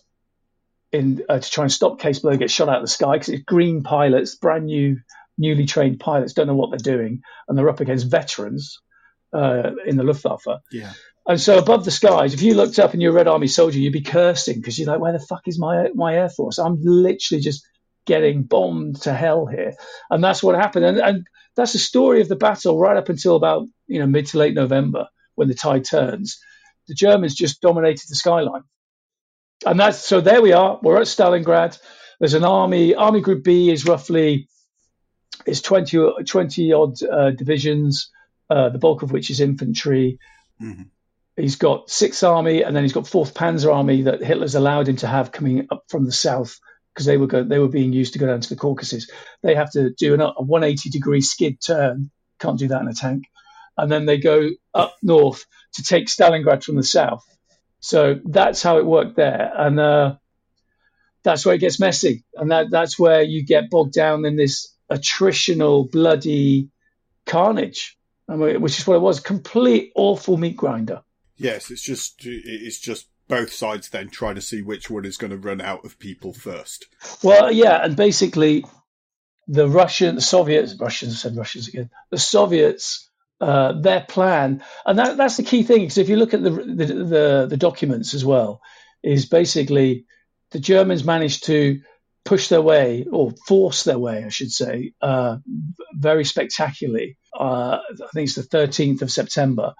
[0.91, 3.29] in uh, to try and stop Case Blau get shot out of the sky because
[3.29, 4.97] it's green pilots, brand new
[5.37, 8.79] newly trained pilots don't know what they're doing, and they're up against veterans
[9.33, 10.61] uh, in the Luftwaffe.
[10.71, 10.91] Yeah.
[11.27, 13.77] And so above the skies, if you looked up and you're a Red Army soldier,
[13.77, 16.57] you'd be cursing because you're like, where the fuck is my my air force?
[16.57, 17.65] I'm literally just
[18.05, 19.73] getting bombed to hell here,
[20.09, 20.85] and that's what happened.
[20.85, 24.25] And, and that's the story of the battle right up until about you know mid
[24.27, 26.39] to late November when the tide turns.
[26.89, 28.63] The Germans just dominated the skyline,
[29.65, 30.19] and that's so.
[30.19, 30.79] There we are.
[30.83, 31.79] We're at Stalingrad.
[32.19, 32.95] There's an army.
[32.95, 34.49] Army Group B is roughly
[35.45, 38.11] it's 20, 20 odd uh, divisions,
[38.49, 40.19] uh, the bulk of which is infantry.
[40.61, 40.83] Mm-hmm.
[41.37, 44.97] He's got Sixth Army, and then he's got Fourth Panzer Army that Hitler's allowed him
[44.97, 46.59] to have coming up from the south
[46.93, 49.09] because they were go, they were being used to go down to the Caucasus.
[49.41, 52.11] They have to do an, a 180 degree skid turn.
[52.39, 53.23] Can't do that in a tank.
[53.77, 57.25] And then they go up north to take Stalingrad from the south.
[57.79, 59.51] So that's how it worked there.
[59.55, 60.15] And uh,
[61.23, 62.23] that's where it gets messy.
[62.35, 66.69] And that, that's where you get bogged down in this attritional, bloody
[67.25, 71.03] carnage, which is what it was complete awful meat grinder.
[71.37, 75.31] Yes, it's just it's just both sides then trying to see which one is going
[75.31, 76.87] to run out of people first.
[77.23, 78.65] Well, yeah, and basically
[79.47, 83.08] the Russian, the Soviets, Russians said Russians again, the Soviets,
[83.41, 85.81] uh, their plan, and that, that's the key thing.
[85.81, 88.61] Because if you look at the, the, the the documents as well,
[89.03, 90.05] is basically
[90.51, 91.81] the Germans managed to
[92.25, 95.37] push their way or force their way, I should say, uh,
[95.93, 97.17] very spectacularly.
[97.37, 99.73] Uh, I think it's the 13th of September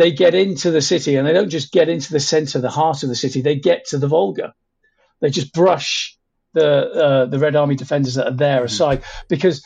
[0.00, 3.02] they get into the city and they don't just get into the center, the heart
[3.02, 3.42] of the city.
[3.42, 4.54] They get to the Volga.
[5.20, 6.16] They just brush
[6.54, 8.64] the uh, the Red Army defenders that are there mm-hmm.
[8.64, 9.62] aside because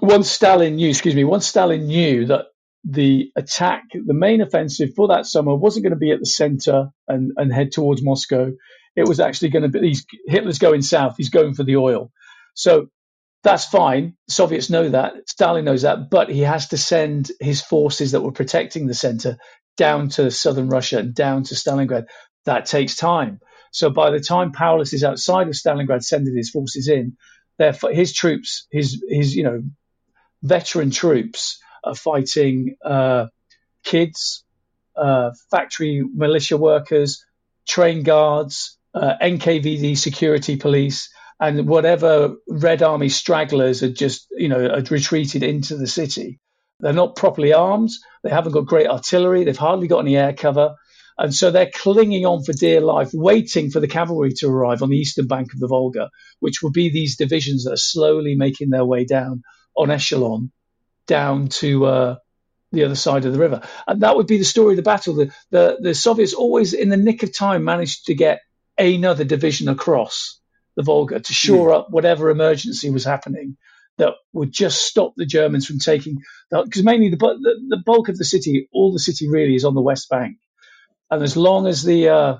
[0.00, 2.46] once Stalin knew, excuse me, once Stalin knew that
[2.84, 6.88] the attack, the main offensive for that summer wasn't going to be at the center
[7.06, 8.50] and, and head towards Moscow.
[8.96, 11.14] It was actually going to be he's, Hitler's going south.
[11.16, 12.10] He's going for the oil.
[12.54, 12.88] So
[13.44, 14.14] that's fine.
[14.28, 15.14] Soviets know that.
[15.28, 16.10] Stalin knows that.
[16.10, 19.36] But he has to send his forces that were protecting the center
[19.76, 22.06] down to southern Russia and down to Stalingrad.
[22.44, 23.40] That takes time.
[23.72, 27.16] So by the time Paulus is outside of Stalingrad sending his forces in,
[27.92, 29.62] his troops, his his you know
[30.42, 33.26] veteran troops are fighting uh,
[33.84, 34.44] kids,
[34.96, 37.24] uh, factory militia workers,
[37.66, 41.08] train guards, uh, NKVD security police,
[41.40, 46.38] and whatever Red Army stragglers had just, you know, had retreated into the city.
[46.80, 47.90] They're not properly armed.
[48.22, 49.44] They haven't got great artillery.
[49.44, 50.74] They've hardly got any air cover.
[51.18, 54.90] And so they're clinging on for dear life, waiting for the cavalry to arrive on
[54.90, 58.70] the eastern bank of the Volga, which will be these divisions that are slowly making
[58.70, 59.42] their way down
[59.76, 60.50] on echelon
[61.06, 62.16] down to uh,
[62.72, 63.60] the other side of the river.
[63.86, 65.14] And that would be the story of the battle.
[65.14, 68.40] The, the, the Soviets always, in the nick of time, managed to get
[68.78, 70.40] another division across
[70.76, 71.76] the Volga to shore mm.
[71.76, 73.56] up whatever emergency was happening
[73.98, 78.16] that would just stop the Germans from taking because mainly the, the, the bulk of
[78.16, 80.38] the city, all the city really is on the west bank,
[81.10, 82.38] and as long as the uh,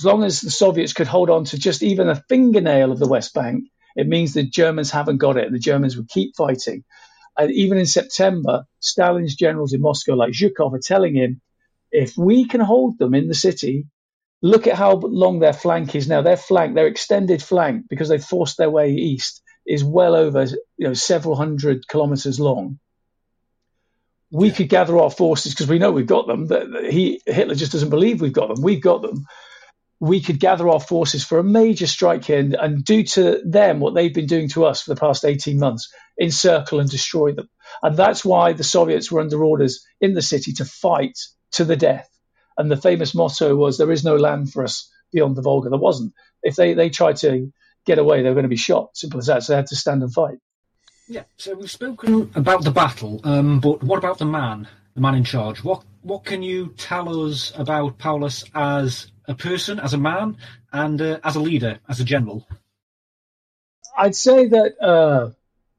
[0.00, 3.08] as long as the Soviets could hold on to just even a fingernail of the
[3.08, 5.50] west bank, it means the Germans haven't got it.
[5.50, 6.84] The Germans will keep fighting,
[7.38, 11.40] and even in September, Stalin's generals in Moscow, like Zhukov, are telling him,
[11.90, 13.86] if we can hold them in the city,
[14.42, 16.22] Look at how long their flank is now.
[16.22, 20.86] Their flank, their extended flank, because they forced their way east, is well over you
[20.86, 22.78] know several hundred kilometers long.
[24.32, 24.54] We yeah.
[24.54, 26.48] could gather our forces because we know we've got them.
[26.88, 28.62] He Hitler just doesn't believe we've got them.
[28.62, 29.26] We've got them.
[30.00, 33.80] We could gather our forces for a major strike here and, and do to them
[33.80, 37.48] what they've been doing to us for the past 18 months encircle and destroy them.
[37.82, 41.18] And that's why the Soviets were under orders in the city to fight
[41.52, 42.10] to the death
[42.60, 45.78] and the famous motto was, "There is no land for us beyond the Volga." There
[45.78, 46.12] wasn't.
[46.42, 47.50] If they they tried to
[47.86, 48.90] get away, they were going to be shot.
[48.94, 49.42] Simple as that.
[49.42, 50.38] So they had to stand and fight.
[51.08, 51.22] Yeah.
[51.38, 54.68] So we've spoken about the battle, um, but what about the man,
[55.00, 55.64] the man in charge?
[55.64, 60.36] What what can you tell us about Paulus as a person, as a man,
[60.72, 62.46] and uh, as a leader, as a general?
[63.96, 65.30] I'd say that uh,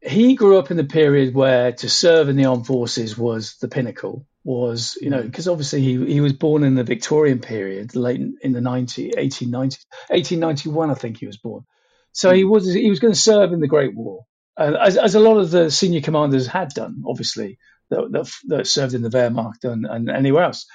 [0.02, 3.68] he grew up in the period where to serve in the armed forces was the
[3.68, 8.22] pinnacle was, you know, because obviously he, he was born in the Victorian period, late
[8.42, 11.64] in the 90, 1890s, 1891, I think he was born.
[12.12, 14.26] So he was he was going to serve in the Great War,
[14.58, 17.58] uh, as, as a lot of the senior commanders had done, obviously,
[17.92, 20.66] that, that, that served in the Wehrmacht and, and anywhere else.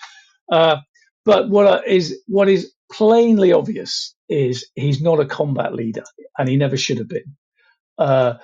[0.51, 0.77] Uh,
[1.25, 6.05] but what is what is plainly obvious is he's not a combat leader,
[6.39, 7.37] and he never should have been.
[7.99, 8.35] Uh,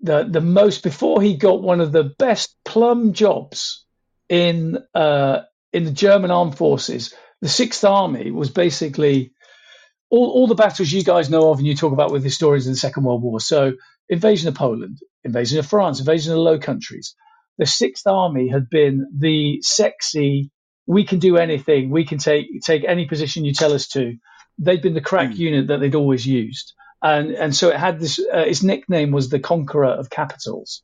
[0.00, 3.84] the the most before he got one of the best plum jobs
[4.28, 5.40] in uh,
[5.72, 9.32] in the German armed forces, the Sixth Army was basically
[10.10, 12.72] all, all the battles you guys know of and you talk about with historians in
[12.72, 13.40] the Second World War.
[13.40, 13.72] So
[14.08, 17.14] invasion of Poland, invasion of France, invasion of the Low Countries.
[17.58, 20.50] The Sixth Army had been the sexy,
[20.86, 24.16] we can do anything, we can take take any position you tell us to.
[24.58, 25.36] They'd been the crack mm.
[25.36, 28.18] unit that they'd always used, and and so it had this.
[28.18, 30.82] Uh, its nickname was the Conqueror of Capitals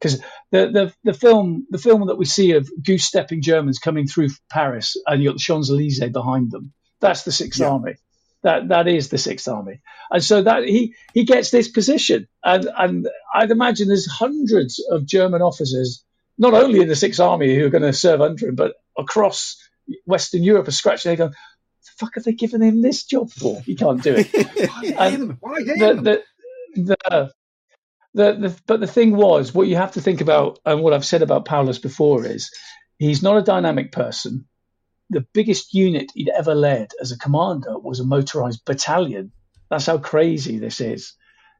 [0.00, 4.06] because the, the the film the film that we see of goose stepping Germans coming
[4.06, 6.72] through Paris and you got the Champs Elysees behind them.
[7.00, 7.68] That's the Sixth yeah.
[7.68, 7.94] Army.
[8.42, 12.68] That that is the Sixth Army, and so that he he gets this position, and
[12.78, 16.04] and I'd imagine there's hundreds of German officers,
[16.38, 19.56] not only in the Sixth Army who are going to serve under him, but across
[20.04, 23.60] Western Europe are scratching their going, the fuck have they given him this job for?
[23.62, 24.28] He can't do it.
[24.96, 25.38] Why him?
[25.40, 25.66] Why him?
[25.78, 26.22] the,
[26.74, 27.32] the, the,
[28.14, 31.04] the, the, but the thing was, what you have to think about, and what I've
[31.04, 32.50] said about Paulus before is,
[32.98, 34.47] he's not a dynamic person.
[35.10, 39.32] The biggest unit he'd ever led as a commander was a motorized battalion.
[39.70, 41.14] That's how crazy this is.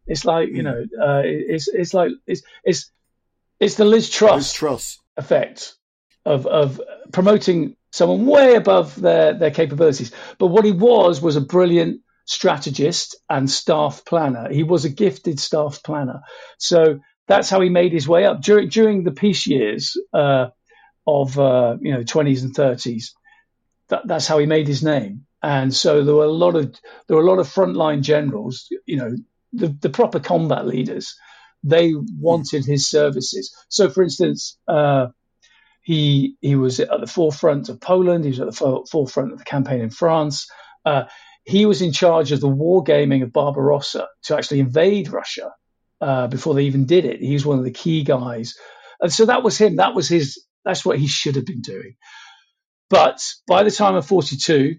[0.07, 2.91] It's like you know, uh, it's it's like it's it's
[3.61, 4.99] it's the Liz Truss, Liz Truss.
[5.17, 5.75] effect
[6.25, 6.81] of of
[7.13, 10.13] promoting someone way above their their capabilities.
[10.39, 14.53] But what he was was a brilliant strategist and staff planner.
[14.53, 16.21] He was a gifted staff planner.
[16.59, 20.49] So that's how he made his way up during during the peace years uh,
[21.07, 23.11] of uh, you know 20s and 30s.
[23.89, 25.27] That, that's how he made his name.
[25.43, 26.75] And so there were a lot of
[27.07, 29.15] there were a lot of frontline generals, you know,
[29.53, 31.15] the, the proper combat leaders.
[31.63, 33.55] They wanted his services.
[33.69, 35.09] So, for instance, uh,
[35.83, 38.25] he he was at the forefront of Poland.
[38.25, 40.49] He was at the forefront of the campaign in France.
[40.85, 41.05] Uh,
[41.45, 45.53] he was in charge of the wargaming of Barbarossa to actually invade Russia
[46.01, 47.21] uh, before they even did it.
[47.21, 48.55] He was one of the key guys,
[49.01, 49.77] and so that was him.
[49.77, 50.45] That was his.
[50.65, 51.95] That's what he should have been doing.
[52.91, 54.77] But by the time of 42,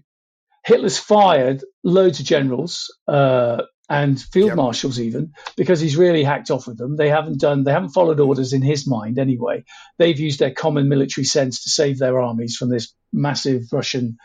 [0.64, 4.56] Hitler's fired loads of generals uh, and field yep.
[4.56, 6.96] marshals even because he's really hacked off with them.
[6.96, 9.64] They haven't done, they haven't followed orders in his mind anyway.
[9.98, 14.18] They've used their common military sense to save their armies from this massive Russian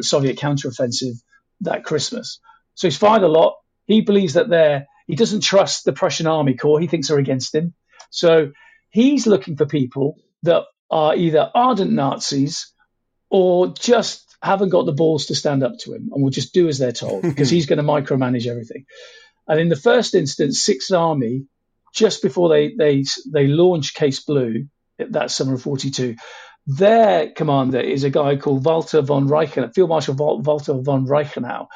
[0.00, 1.14] Soviet counteroffensive
[1.62, 2.40] that Christmas.
[2.74, 3.56] So he's fired a lot.
[3.86, 6.80] He believes that they're, he doesn't trust the Prussian army corps.
[6.80, 7.74] He thinks they're against him.
[8.10, 8.52] So
[8.90, 12.71] he's looking for people that are either ardent Nazis
[13.32, 16.68] or just haven't got the balls to stand up to him and will just do
[16.68, 18.84] as they're told because he's going to micromanage everything.
[19.48, 21.46] And in the first instance, Sixth Army,
[21.94, 24.66] just before they they they launched Case Blue
[24.98, 26.16] that summer of '42,
[26.66, 31.68] their commander is a guy called Walter von Reichenau, Field Marshal Walter von Reichenau,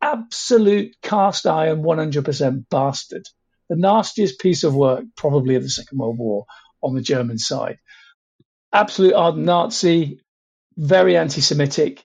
[0.00, 3.28] absolute cast iron, 100% bastard,
[3.68, 6.46] the nastiest piece of work probably of the Second World War
[6.82, 7.78] on the German side.
[8.72, 10.21] Absolute ardent Nazi,
[10.76, 12.04] very anti-Semitic,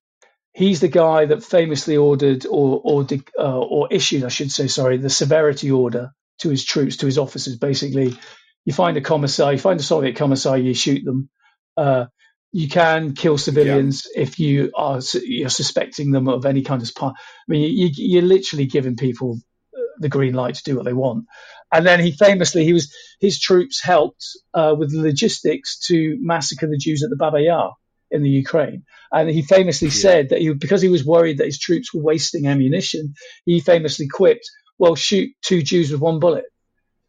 [0.54, 3.06] he's the guy that famously ordered or or
[3.38, 7.18] uh, or issued, I should say, sorry, the severity order to his troops, to his
[7.18, 7.58] officers.
[7.58, 8.18] Basically,
[8.66, 11.30] you find a commissar, you find a Soviet commissar, you shoot them.
[11.76, 12.06] Uh,
[12.52, 14.24] you can kill civilians yeah.
[14.24, 17.16] if you are you're suspecting them of any kind of part.
[17.18, 19.40] I mean, you, you're literally giving people
[19.76, 21.26] uh, the green light to do what they want.
[21.72, 26.78] And then he famously, he was his troops helped uh, with logistics to massacre the
[26.78, 27.76] Jews at the Baba Yar
[28.12, 28.84] in the Ukraine.
[29.12, 29.94] And he famously yeah.
[29.94, 33.14] said that he, because he was worried that his troops were wasting ammunition,
[33.46, 36.46] he famously quipped, well, shoot two Jews with one bullet.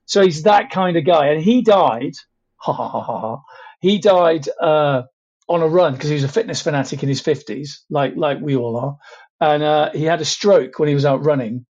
[0.07, 1.29] So he's that kind of guy.
[1.29, 2.15] And he died,
[2.57, 3.43] ha ha ha ha, ha
[3.81, 5.03] he died uh,
[5.49, 8.57] on a run because he was a fitness fanatic in his 50s, like, like we
[8.57, 8.97] all are.
[9.41, 11.65] And uh, he had a stroke when he was out running.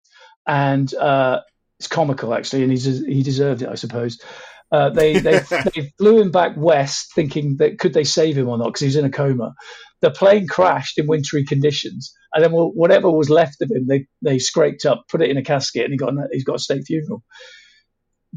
[0.47, 1.41] And uh,
[1.79, 4.21] it's comical, actually, and he's, he deserved it, I suppose.
[4.71, 5.39] Uh, they, they,
[5.73, 8.88] they flew him back west, thinking that could they save him or not because he
[8.88, 9.54] was in a coma.
[10.01, 14.39] The plane crashed in wintry conditions, and then whatever was left of him, they they
[14.39, 17.23] scraped up, put it in a casket, and he got he's got a state funeral.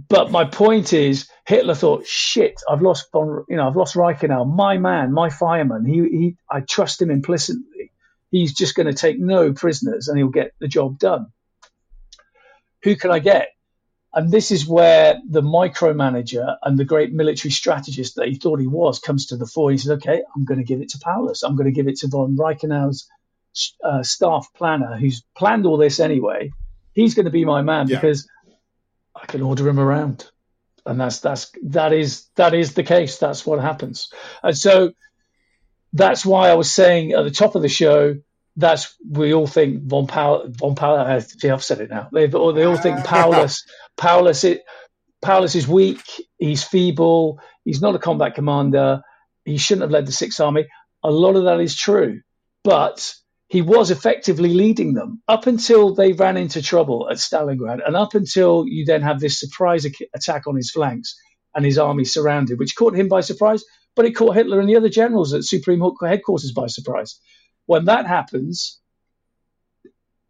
[0.09, 4.47] But my point is, Hitler thought, "Shit, I've lost von, you know, I've lost Reichenau,
[4.47, 5.85] my man, my fireman.
[5.85, 7.93] He, he, I trust him implicitly.
[8.31, 11.27] He's just going to take no prisoners, and he'll get the job done.
[12.85, 13.49] Who can I get?
[14.14, 18.66] And this is where the micromanager and the great military strategist that he thought he
[18.66, 19.71] was comes to the fore.
[19.71, 21.42] He says, okay, I'm going to give it to Paulus.
[21.42, 23.07] I'm going to give it to von Reichenau's
[23.85, 26.51] uh, staff planner, who's planned all this anyway.
[26.94, 27.97] He's going to be my man yeah.
[27.97, 28.29] because
[29.14, 30.31] I can order him around.
[30.87, 33.18] And that's that's that is that is the case.
[33.18, 34.11] That's what happens.
[34.42, 34.92] And so
[35.92, 38.16] that's why I was saying at the top of the show
[38.59, 40.99] that's we all think von Paul von Paul.
[40.99, 42.09] Uh, I've said it now.
[42.12, 43.64] They, they all think Paulus
[43.97, 44.64] Paulus it,
[45.23, 46.03] Paulus is weak.
[46.38, 47.40] He's feeble.
[47.64, 49.03] He's not a combat commander.
[49.44, 50.66] He shouldn't have led the Sixth Army.
[51.05, 52.21] A lot of that is true,
[52.64, 53.14] but
[53.47, 58.14] he was effectively leading them up until they ran into trouble at Stalingrad, and up
[58.14, 61.14] until you then have this surprise attack on his flanks
[61.55, 63.62] and his army surrounded, which caught him by surprise,
[63.94, 67.21] but it caught Hitler and the other generals at Supreme Headquarters by surprise
[67.68, 68.81] when that happens,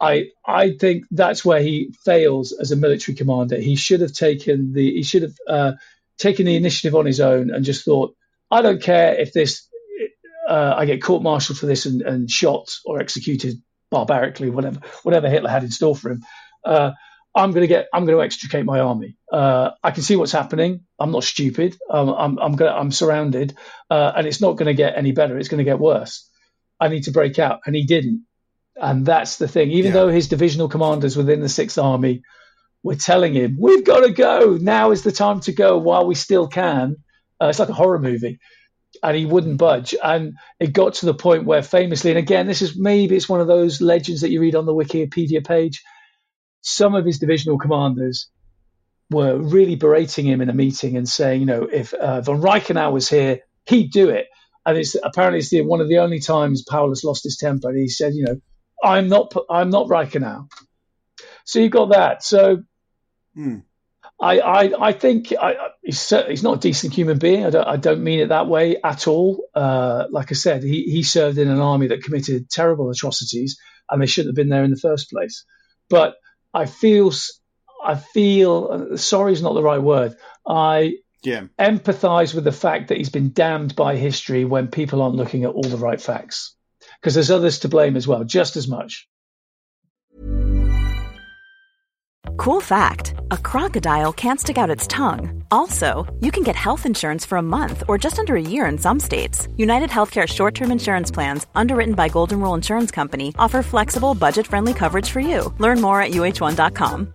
[0.01, 3.61] I I think that's where he fails as a military commander.
[3.61, 5.73] He should have taken the he should have uh,
[6.19, 8.17] taken the initiative on his own and just thought,
[8.51, 9.69] I don't care if this
[10.49, 15.51] uh, I get court-martialed for this and, and, shot or executed barbarically, whatever whatever Hitler
[15.51, 16.25] had in store for him.
[16.65, 16.91] Uh,
[17.37, 19.17] I'm going to get I'm to extricate my army.
[19.33, 20.81] Uh, I can see what's happening.
[20.99, 21.77] I'm not stupid.
[21.89, 23.57] Um, I'm I'm, gonna, I'm surrounded,
[23.91, 25.39] uh, and it's not going to get any better.
[25.39, 26.28] It's going to get worse.
[26.81, 27.61] I need to break out.
[27.67, 28.25] And he didn't.
[28.77, 29.71] And that's the thing.
[29.71, 30.01] Even Yeah.
[30.01, 32.23] though his divisional commanders within the Sixth Army
[32.85, 34.57] were telling him, "We've got to go.
[34.61, 36.97] Now is the time to go while we still can."
[37.41, 38.39] Uh, it's like a horror movie,
[39.03, 39.97] and he wouldn't budge.
[40.03, 43.41] And it got to the point where, famously, and again, this is maybe it's one
[43.41, 45.83] of those legends that you read on the Wikipedia page.
[46.61, 48.29] Some of his divisional commanders
[49.11, 52.93] were really berating him in a meeting and saying, you know, if uh, von Reichenau
[52.93, 54.27] was here, he'd do it.
[54.69, 57.71] And it's apparently it's the, one of the only times Paulus lost his temper.
[57.71, 58.37] And he said, you know,
[58.85, 60.49] I'm not, I'm not Reichenau.
[61.45, 62.23] So you've got that.
[62.23, 62.59] So
[63.35, 63.59] Hmm.
[64.21, 67.47] I, I, I think I, he's, he's not a decent human being.
[67.47, 69.45] I don't, I don't mean it that way at all.
[69.55, 73.59] Uh, like I said, he, he served in an army that committed terrible atrocities,
[73.89, 75.45] and they shouldn't have been there in the first place.
[75.89, 76.17] But
[76.53, 77.13] I feel,
[77.85, 80.17] I feel, uh, sorry is not the right word.
[80.47, 81.47] I Yeah.
[81.59, 85.51] empathize with the fact that he's been damned by history when people aren't looking at
[85.51, 86.55] all the right facts.
[87.01, 89.09] Because there's others to blame as well, just as much.
[92.37, 95.45] Cool fact a crocodile can't stick out its tongue.
[95.51, 98.79] Also, you can get health insurance for a month or just under a year in
[98.79, 99.49] some states.
[99.57, 104.47] United Healthcare short term insurance plans, underwritten by Golden Rule Insurance Company, offer flexible, budget
[104.47, 105.53] friendly coverage for you.
[105.59, 107.15] Learn more at uh1.com.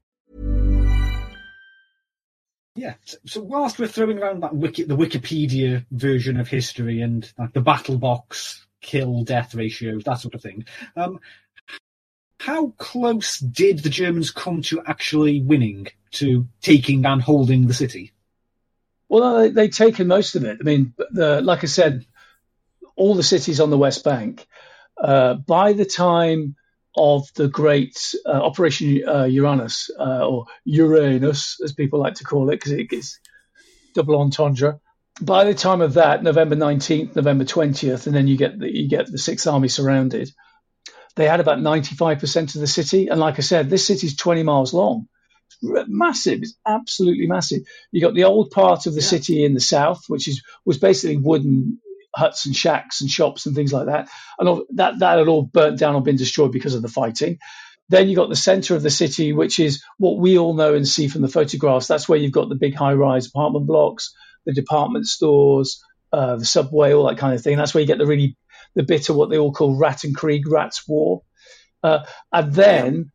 [2.75, 2.93] Yeah.
[3.25, 7.61] So, whilst we're throwing around that wiki, the Wikipedia version of history and like the
[7.61, 10.65] battle box kill death ratios, that sort of thing,
[10.95, 11.19] um,
[12.39, 18.13] how close did the Germans come to actually winning, to taking and holding the city?
[19.09, 20.57] Well, they, they'd taken most of it.
[20.59, 22.05] I mean, the, like I said,
[22.95, 24.47] all the cities on the West Bank,
[24.97, 26.55] uh, by the time
[26.95, 32.49] of the great uh, Operation uh, Uranus, uh, or Uranus, as people like to call
[32.49, 33.19] it, because it gets
[33.93, 34.79] double entendre.
[35.21, 38.87] By the time of that, November 19th, November 20th, and then you get the, you
[38.87, 40.31] get the Sixth Army surrounded,
[41.15, 43.07] they had about 95% of the city.
[43.07, 45.07] And like I said, this city is 20 miles long.
[45.61, 46.39] It's massive.
[46.41, 47.63] It's absolutely massive.
[47.91, 51.17] You got the old part of the city in the south, which is was basically
[51.17, 51.79] wooden
[52.15, 54.09] huts and shacks and shops and things like that.
[54.39, 57.39] And all, that that had all burnt down or been destroyed because of the fighting.
[57.89, 60.87] Then you've got the center of the city, which is what we all know and
[60.87, 61.87] see from the photographs.
[61.87, 64.13] That's where you've got the big high-rise apartment blocks,
[64.45, 65.83] the department stores,
[66.13, 67.57] uh, the subway, all that kind of thing.
[67.57, 68.37] That's where you get the really
[68.75, 71.23] the bit of what they all call Rattenkrieg, Rats War.
[71.83, 73.11] Uh, and then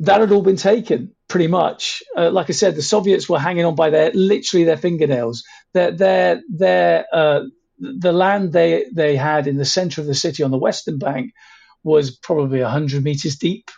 [0.00, 2.02] that had all been taken pretty much.
[2.16, 5.44] Uh, like I said, the Soviets were hanging on by their literally their fingernails.
[5.74, 7.40] Their their their uh,
[7.78, 11.32] the land they they had in the center of the city on the western bank
[11.82, 13.70] was probably hundred meters deep,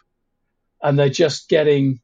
[0.82, 2.00] and they're just getting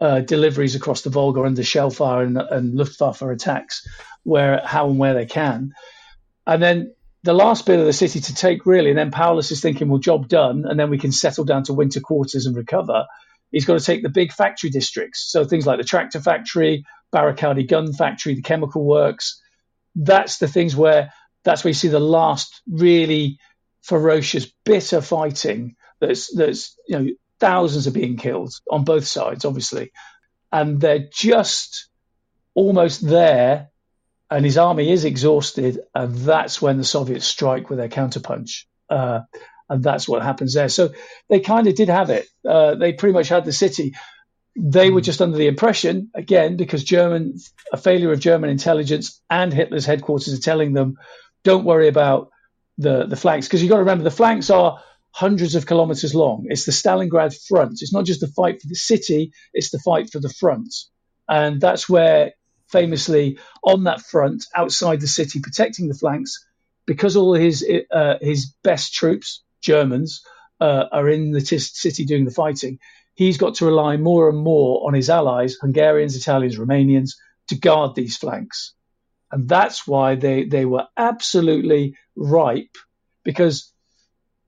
[0.00, 3.86] uh, deliveries across the Volga under shellfire and, and Luftwaffe attacks,
[4.22, 5.72] where how and where they can,
[6.46, 6.92] and then.
[7.22, 9.98] The last bit of the city to take, really, and then Paulus is thinking, well,
[9.98, 13.04] job done, and then we can settle down to winter quarters and recover
[13.50, 15.30] he's got to take the big factory districts.
[15.30, 19.40] So things like the tractor factory, Barrikady gun factory, the chemical works.
[19.94, 21.12] That's the things where
[21.46, 23.38] that's where you see the last really
[23.82, 25.76] ferocious, bitter fighting.
[26.00, 27.06] That's that's you know
[27.38, 29.92] thousands are being killed on both sides, obviously,
[30.52, 31.88] and they're just
[32.54, 33.70] almost there.
[34.28, 38.64] And his army is exhausted, and that's when the Soviets strike with their counterpunch.
[38.90, 39.20] Uh,
[39.68, 40.68] and that's what happens there.
[40.68, 40.90] So
[41.28, 42.26] they kind of did have it.
[42.44, 43.94] Uh, they pretty much had the city.
[44.56, 47.38] They were just under the impression, again, because German
[47.72, 50.96] a failure of German intelligence and Hitler's headquarters are telling them,
[51.46, 52.30] don't worry about
[52.76, 54.80] the the flanks, because you've got to remember the flanks are
[55.12, 56.46] hundreds of kilometers long.
[56.48, 57.78] It's the Stalingrad front.
[57.80, 60.74] It's not just the fight for the city; it's the fight for the front,
[61.28, 62.32] and that's where
[62.68, 66.32] famously on that front outside the city, protecting the flanks,
[66.84, 70.20] because all his uh, his best troops, Germans,
[70.60, 72.78] uh, are in the t- city doing the fighting.
[73.14, 77.10] He's got to rely more and more on his allies, Hungarians, Italians, Romanians,
[77.48, 78.74] to guard these flanks,
[79.30, 82.76] and that's why they they were absolutely ripe
[83.24, 83.72] because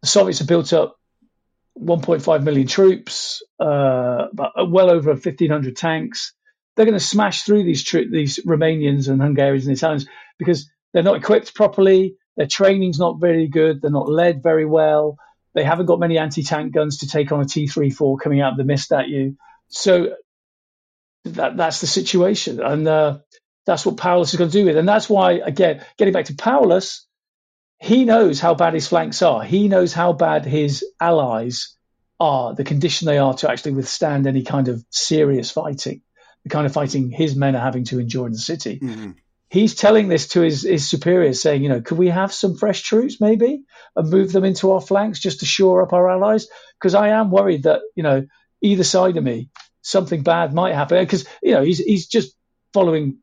[0.02, 0.96] the Soviets have built up
[1.78, 4.26] 1.5 million troops, uh,
[4.66, 6.32] well over 1,500 tanks.
[6.74, 10.06] They're going to smash through these tro- these Romanians and Hungarians and Italians
[10.38, 12.16] because they're not equipped properly.
[12.36, 13.82] Their training's not very good.
[13.82, 15.18] They're not led very well.
[15.54, 18.64] They haven't got many anti-tank guns to take on a T-34 coming out of the
[18.64, 19.36] mist at you.
[19.68, 20.14] So
[21.24, 23.18] that that's the situation, and uh,
[23.68, 24.78] that's what Paulus is going to do with.
[24.78, 27.06] And that's why, again, getting back to Paulus,
[27.78, 29.44] he knows how bad his flanks are.
[29.44, 31.76] He knows how bad his allies
[32.18, 36.00] are, the condition they are to actually withstand any kind of serious fighting,
[36.44, 38.80] the kind of fighting his men are having to endure in the city.
[38.80, 39.10] Mm-hmm.
[39.50, 42.80] He's telling this to his, his superiors, saying, you know, could we have some fresh
[42.80, 43.64] troops maybe
[43.94, 46.48] and move them into our flanks just to shore up our allies?
[46.80, 48.26] Because I am worried that, you know,
[48.62, 49.50] either side of me,
[49.82, 51.04] something bad might happen.
[51.04, 52.34] Because, you know, he's, he's just
[52.72, 53.18] following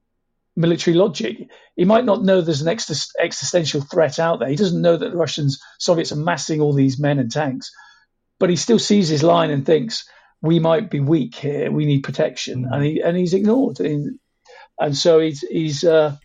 [0.55, 1.49] military logic.
[1.75, 4.49] He might not know there's an ex- existential threat out there.
[4.49, 7.71] He doesn't know that the Russians, Soviets are massing all these men and tanks
[8.39, 10.07] but he still sees his line and thinks
[10.41, 11.71] we might be weak here.
[11.71, 12.73] We need protection, mm-hmm.
[12.73, 14.19] and he and he's ignored, and,
[14.79, 16.15] and so he's he's uh,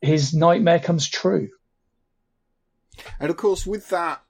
[0.00, 1.48] his nightmare comes true.
[3.20, 4.22] And of course, with that,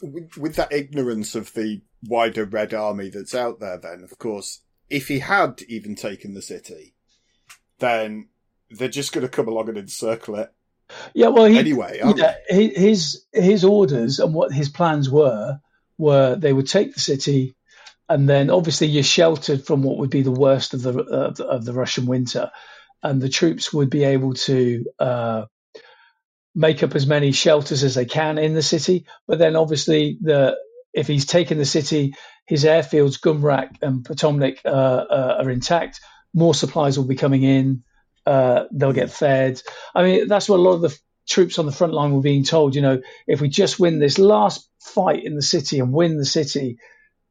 [0.00, 4.60] with, with that ignorance of the wider Red Army that's out there, then of course,
[4.90, 6.94] if he had even taken the city,
[7.82, 8.28] then
[8.70, 10.50] they're just going to come along and encircle it.
[11.14, 15.58] Yeah, well, he, anyway, yeah, his his orders and what his plans were
[15.96, 17.54] were they would take the city,
[18.08, 21.44] and then obviously you're sheltered from what would be the worst of the of the,
[21.46, 22.50] of the Russian winter,
[23.02, 25.44] and the troops would be able to uh,
[26.54, 29.06] make up as many shelters as they can in the city.
[29.26, 30.56] But then obviously the
[30.92, 32.14] if he's taken the city,
[32.46, 36.00] his airfields Gumrak and Pitomnik uh, uh, are intact.
[36.34, 37.84] More supplies will be coming in.
[38.24, 39.60] Uh, they'll get fed.
[39.94, 42.44] I mean, that's what a lot of the troops on the front line were being
[42.44, 46.16] told, you know, if we just win this last fight in the city and win
[46.16, 46.78] the city,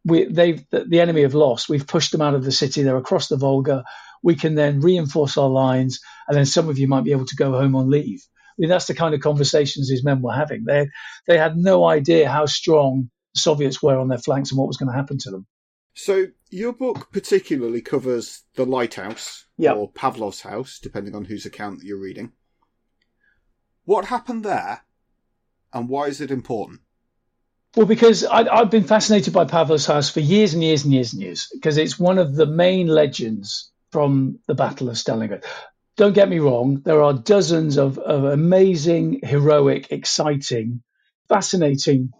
[0.03, 1.69] we they've the, enemy have lost.
[1.69, 2.81] We've pushed them out of the city.
[2.81, 3.83] They're across the Volga.
[4.23, 7.35] We can then reinforce our lines, and then some of you might be able to
[7.35, 8.21] go home on leave.
[8.33, 10.63] I mean, that's the kind of conversations these men were having.
[10.65, 10.89] They
[11.27, 14.77] they had no idea how strong the Soviets were on their flanks and what was
[14.77, 15.47] going to happen to them.
[15.93, 19.75] So your book particularly covers the lighthouse yep.
[19.75, 22.31] or Pavlov's house, depending on whose account that you're reading.
[23.85, 24.83] What happened there,
[25.73, 26.81] and why is it important?
[27.75, 31.13] Well, because I, have been fascinated by Pavlov's house for years and years and years
[31.13, 35.45] and years, because it's one of the main legends from the Battle of Stalingrad.
[35.97, 40.83] Don't get me wrong, there are dozens of, of amazing, heroic, exciting,
[41.27, 42.13] fascinating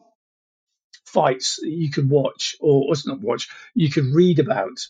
[1.14, 4.88] fights you could watch, or, or not watch, you could read about.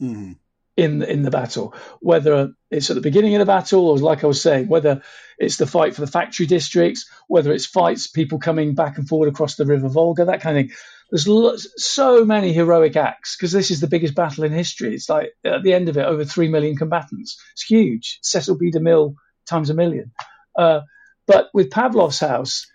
[0.00, 0.36] Mm
[0.76, 4.26] in in the battle, whether it's at the beginning of the battle or, like I
[4.26, 5.02] was saying, whether
[5.38, 9.28] it's the fight for the factory districts, whether it's fights people coming back and forward
[9.28, 10.76] across the River Volga, that kind of thing.
[11.10, 14.94] There's lots, so many heroic acts because this is the biggest battle in history.
[14.94, 17.38] It's like at the end of it, over three million combatants.
[17.52, 18.18] It's huge.
[18.22, 18.70] Cecil B.
[18.70, 19.14] DeMille
[19.46, 20.12] times a million.
[20.56, 20.80] Uh,
[21.26, 22.66] but with Pavlov's house,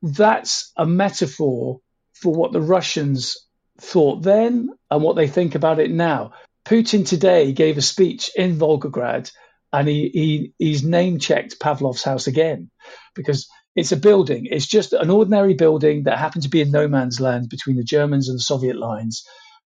[0.00, 1.80] that's a metaphor
[2.22, 3.36] for what the Russians
[3.80, 6.32] thought then and what they think about it now.
[6.64, 9.30] Putin today gave a speech in Volgograd
[9.72, 12.70] and he, he he's name checked Pavlov's house again
[13.14, 14.46] because it's a building.
[14.50, 17.84] It's just an ordinary building that happened to be in no man's land between the
[17.84, 19.24] Germans and the Soviet lines.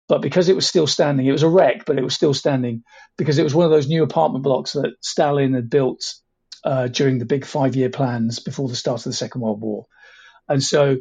[0.08, 2.82] But because it was still standing, it was a wreck, but it was still standing
[3.16, 6.02] because it was one of those new apartment blocks that Stalin had built
[6.64, 9.86] uh, during the big five year plans before the start of the Second World War.
[10.48, 10.98] And so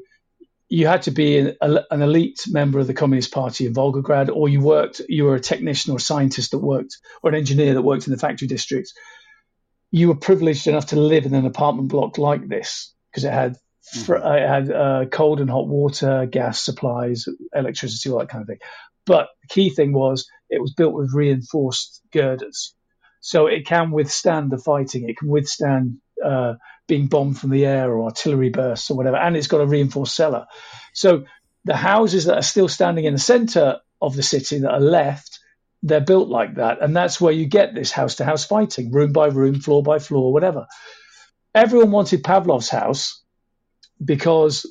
[0.72, 4.47] you had to be an, an, elite member of the Communist Party in Volgograd, or
[4.47, 7.82] you worked, you were a technician or a scientist that worked, or an engineer that
[7.82, 8.93] worked in the factory districts.
[9.91, 13.57] You were privileged enough to live in an apartment block like this because it had
[13.93, 14.13] mm-hmm.
[14.13, 18.59] it had uh, cold and hot water, gas supplies, electricity, all that kind of thing.
[19.05, 22.74] But the key thing was it was built with reinforced girders,
[23.19, 25.09] so it can withstand the fighting.
[25.09, 26.55] It can withstand uh,
[26.88, 30.15] being bombed from the air or artillery bursts or whatever, and it's got a reinforced
[30.15, 30.45] cellar.
[30.93, 31.26] So
[31.65, 35.39] the houses that are still standing in the center of the city that are left,
[35.84, 36.82] they're built like that.
[36.82, 39.99] And that's where you get this house to house fighting, room by room, floor by
[39.99, 40.67] floor, whatever.
[41.53, 43.22] Everyone wanted Pavlov's house
[44.03, 44.65] because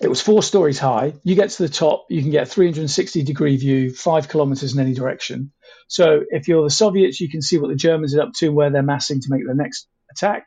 [0.00, 1.14] it was four stories high.
[1.24, 4.80] You get to the top, you can get a 360 degree view, five kilometers in
[4.80, 5.52] any direction.
[5.88, 8.70] So if you're the Soviets, you can see what the Germans are up to, where
[8.70, 10.46] they're massing to make their next attack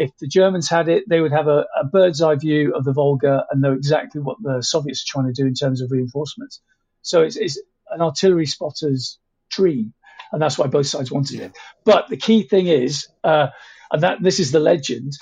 [0.00, 2.92] if the Germans had it, they would have a, a, bird's eye view of the
[2.94, 6.62] Volga and know exactly what the Soviets are trying to do in terms of reinforcements.
[7.02, 9.18] So it's, it's an artillery spotter's
[9.50, 9.92] dream,
[10.32, 11.44] and that's why both sides wanted yeah.
[11.46, 11.52] it.
[11.84, 13.48] But the key thing is, uh,
[13.92, 15.12] and that this is the legend.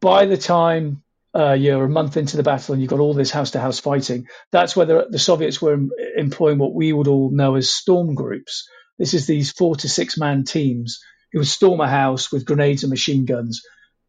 [0.00, 3.30] By the time uh, you're a month into the battle and you've got all this
[3.30, 5.78] house-to-house fighting, that's where the, the Soviets were
[6.16, 8.68] employing what we would all know as storm groups.
[8.98, 10.98] This is these four to six man teams
[11.32, 13.62] who would storm a house with grenades and machine guns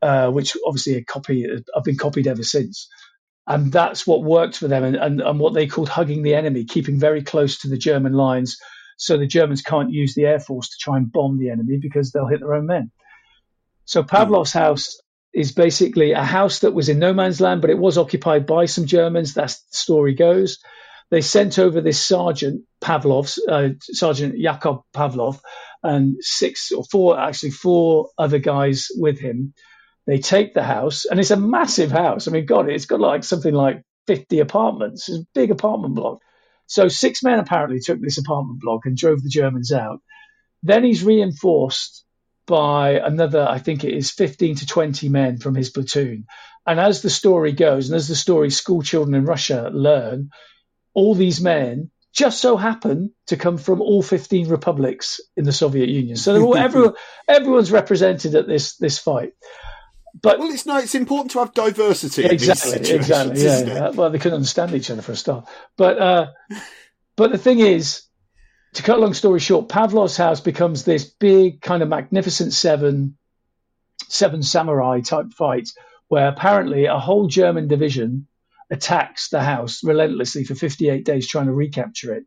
[0.06, 2.88] uh, which obviously a copy I've been copied ever since.
[3.48, 6.66] and that's what worked for them and, and, and what they called hugging the enemy,
[6.66, 8.58] keeping very close to the German lines
[8.98, 12.12] so the Germans can't use the air force to try and bomb the enemy because
[12.12, 12.92] they'll hit their own men.
[13.86, 14.60] So Pavlov's mm.
[14.60, 15.00] house
[15.34, 18.66] is basically a house that was in no man's land, but it was occupied by
[18.66, 19.34] some Germans.
[19.34, 20.60] That's the story goes.
[21.12, 25.40] They sent over this sergeant Pavlov's uh, Sergeant Yakov Pavlov
[25.84, 29.54] and six or four, actually four other guys with him.
[30.08, 32.28] They take the house, and it's a massive house.
[32.28, 35.10] I mean, God, it's got like something like 50 apartments.
[35.10, 36.20] It's a big apartment block.
[36.68, 40.02] So six men apparently took this apartment block and drove the Germans out.
[40.64, 42.04] Then he's reinforced
[42.48, 46.26] by another, I think it is 15 to 20 men from his platoon.
[46.68, 50.30] And as the story goes, and as the story school children in Russia learn,
[50.94, 55.90] all these men just so happen to come from all 15 republics in the Soviet
[55.90, 56.16] Union.
[56.16, 56.94] So all, everyone,
[57.28, 59.34] everyone's represented at this this fight.
[60.22, 62.26] But well, it's no, it's important to have diversity.
[62.26, 63.44] Exactly, exactly.
[63.44, 65.48] Yeah, Well, they couldn't understand each other for a start.
[65.78, 66.28] But uh,
[67.16, 68.04] but the thing is,
[68.76, 73.18] to cut a long story short, Pavlov's house becomes this big kind of magnificent seven
[74.08, 75.70] seven samurai type fight
[76.08, 78.28] where apparently a whole German division
[78.72, 82.24] attacks the house relentlessly for 58 days trying to recapture it.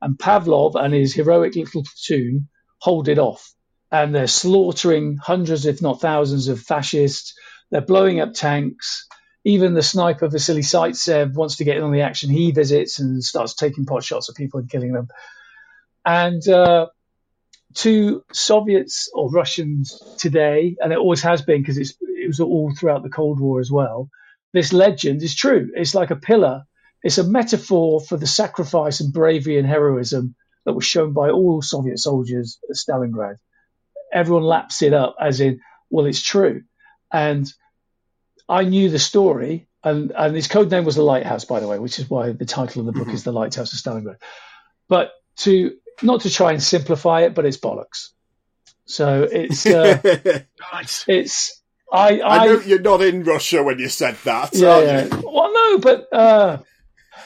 [0.00, 3.52] And Pavlov and his heroic little platoon hold it off.
[3.92, 7.34] And they're slaughtering hundreds, if not thousands, of fascists.
[7.70, 9.06] They're blowing up tanks.
[9.44, 12.30] Even the sniper Vasily Zaitsev wants to get in on the action.
[12.30, 15.08] He visits and starts taking pot shots at people and killing them.
[16.06, 16.86] And uh,
[17.74, 23.02] to Soviets or Russians today, and it always has been because it was all throughout
[23.02, 24.08] the Cold War as well,
[24.52, 25.70] this legend is true.
[25.74, 26.64] It's like a pillar.
[27.02, 30.34] It's a metaphor for the sacrifice and bravery and heroism
[30.64, 33.36] that was shown by all Soviet soldiers at Stalingrad.
[34.12, 35.60] Everyone laps it up as in,
[35.90, 36.62] well, it's true.
[37.12, 37.52] And
[38.48, 41.78] I knew the story, and, and his code name was the Lighthouse, by the way,
[41.78, 43.14] which is why the title of the book mm-hmm.
[43.14, 44.16] is The Lighthouse of Stalingrad.
[44.88, 48.10] But to not to try and simplify it, but it's bollocks.
[48.84, 50.00] So it's uh,
[51.06, 54.54] it's I, I, I know you're not in Russia when you said that.
[54.54, 55.08] Yeah, yeah.
[55.08, 56.58] Well, no, but uh,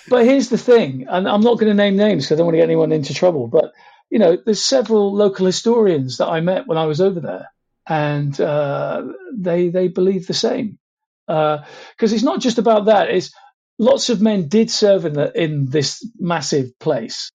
[0.09, 2.55] but here's the thing, and I'm not going to name names because I don't want
[2.55, 3.47] to get anyone into trouble.
[3.49, 3.73] But
[4.11, 7.51] you know, there's several local historians that I met when I was over there,
[7.89, 9.03] and uh,
[9.35, 10.79] they they believe the same.
[11.27, 13.11] Because uh, it's not just about that.
[13.11, 13.33] It's
[13.79, 17.31] lots of men did serve in the, in this massive place,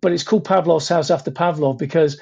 [0.00, 2.20] but it's called Pavlov's house after Pavlov because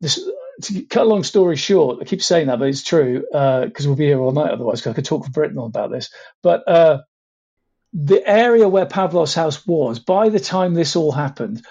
[0.00, 0.20] this
[0.62, 3.88] to cut a long story short, I keep saying that, but it's true because uh,
[3.88, 4.80] we'll be here all night otherwise.
[4.80, 6.10] Because I could talk for Britain all about this,
[6.42, 6.98] but uh,
[7.92, 11.64] the area where Pavlov's house was, by the time this all happened,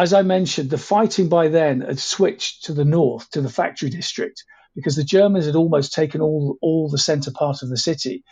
[0.00, 3.90] as I mentioned, the fighting by then had switched to the north, to the factory
[3.90, 4.44] district,
[4.74, 8.24] because the Germans had almost taken all all the centre part of the city.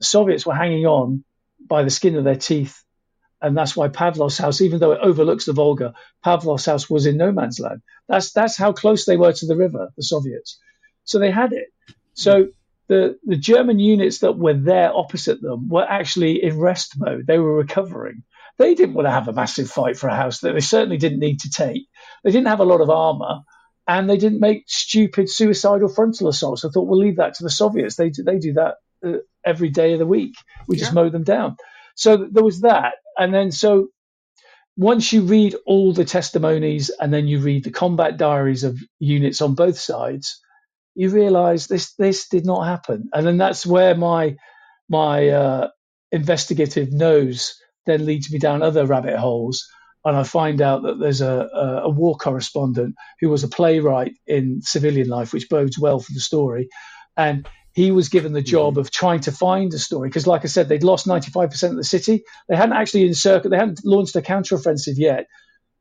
[0.00, 1.24] The Soviets were hanging on
[1.60, 2.82] by the skin of their teeth
[3.42, 5.94] and that's why Pavlov's house, even though it overlooks the Volga,
[6.24, 7.82] Pavlov's house was in no man's land.
[8.08, 10.60] That's that's how close they were to the river, the Soviets.
[11.04, 11.66] So they had it.
[12.14, 12.48] So
[12.86, 17.26] the the German units that were there opposite them were actually in rest mode.
[17.26, 18.22] They were recovering.
[18.58, 21.20] They didn't want to have a massive fight for a house that they certainly didn't
[21.20, 21.82] need to take.
[22.24, 23.40] They didn't have a lot of armor,
[23.88, 26.64] and they didn't make stupid suicidal frontal assaults.
[26.64, 27.96] I thought we'll leave that to the Soviets.
[27.96, 28.74] They do, they do that
[29.04, 30.34] uh, every day of the week.
[30.68, 31.02] We just yeah.
[31.02, 31.56] mow them down.
[31.94, 33.88] So there was that and then so
[34.76, 39.42] once you read all the testimonies and then you read the combat diaries of units
[39.42, 40.40] on both sides,
[40.94, 44.36] you realise this this did not happen, and then that's where my
[44.88, 45.68] my uh,
[46.10, 47.54] investigative nose
[47.86, 49.68] then leads me down other rabbit holes,
[50.04, 54.12] and I find out that there's a, a, a war correspondent who was a playwright
[54.26, 56.68] in civilian life, which bodes well for the story,
[57.16, 60.48] and he was given the job of trying to find a story because, like I
[60.48, 62.22] said, they'd lost 95% of the city.
[62.48, 65.26] They hadn't actually encircled, they hadn't launched a counteroffensive yet.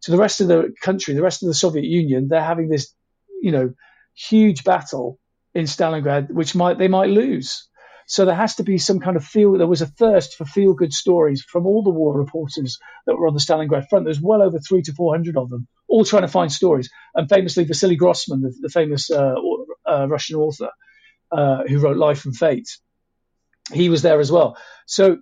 [0.03, 2.93] To the rest of the country, the rest of the Soviet Union, they're having this,
[3.41, 3.73] you know,
[4.15, 5.19] huge battle
[5.53, 7.67] in Stalingrad, which might they might lose.
[8.11, 9.53] So there has to be some kind of feel.
[9.53, 13.25] There was a thirst for feel good stories from all the war reporters that were
[13.25, 14.03] on the Stalingrad front.
[14.03, 16.89] There's well over three to four hundred of them, all trying to find stories.
[17.15, 19.35] And famously, Vasily Grossman, the, the famous uh,
[19.89, 20.71] uh, Russian author,
[21.31, 22.67] uh, who wrote Life and Fate.
[23.71, 24.57] He was there as well.
[24.87, 25.19] So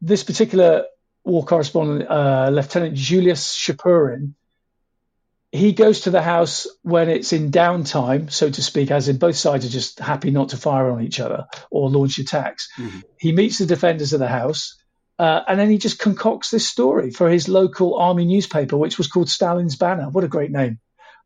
[0.00, 0.86] this particular
[1.24, 4.32] war correspondent, uh, Lieutenant Julius Chepurin,
[5.52, 9.36] he goes to the house when it's in downtime, so to speak, as in both
[9.36, 12.70] sides are just happy not to fire on each other or launch attacks.
[12.78, 13.00] Mm-hmm.
[13.18, 14.74] He meets the defenders of the house,
[15.18, 19.08] uh, and then he just concocts this story for his local army newspaper, which was
[19.08, 20.08] called Stalin's Banner.
[20.08, 20.80] What a great name!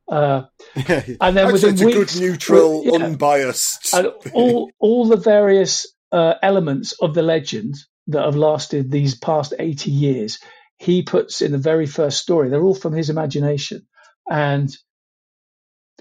[0.09, 0.43] Uh,
[0.75, 6.93] and then within weeks, good neutral, yeah, unbiased, and all all the various uh, elements
[7.01, 7.77] of the legend
[8.09, 10.41] that have lasted these past 80 years,
[10.79, 12.49] he puts in the very first story.
[12.49, 13.87] They're all from his imagination.
[14.31, 14.77] And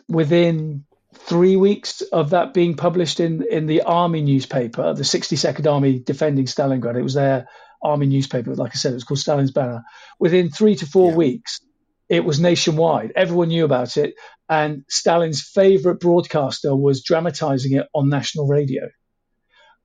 [0.08, 6.00] within three weeks of that being published in, in the army newspaper, the 62nd Army
[6.00, 7.48] defending Stalingrad, it was their
[7.82, 8.56] army newspaper.
[8.56, 9.84] Like I said, it was called Stalin's Banner.
[10.20, 11.18] Within three to four yeah.
[11.18, 11.62] weeks,
[12.10, 13.14] it was nationwide.
[13.16, 14.16] Everyone knew about it.
[14.48, 18.90] And Stalin's favorite broadcaster was dramatizing it on national radio.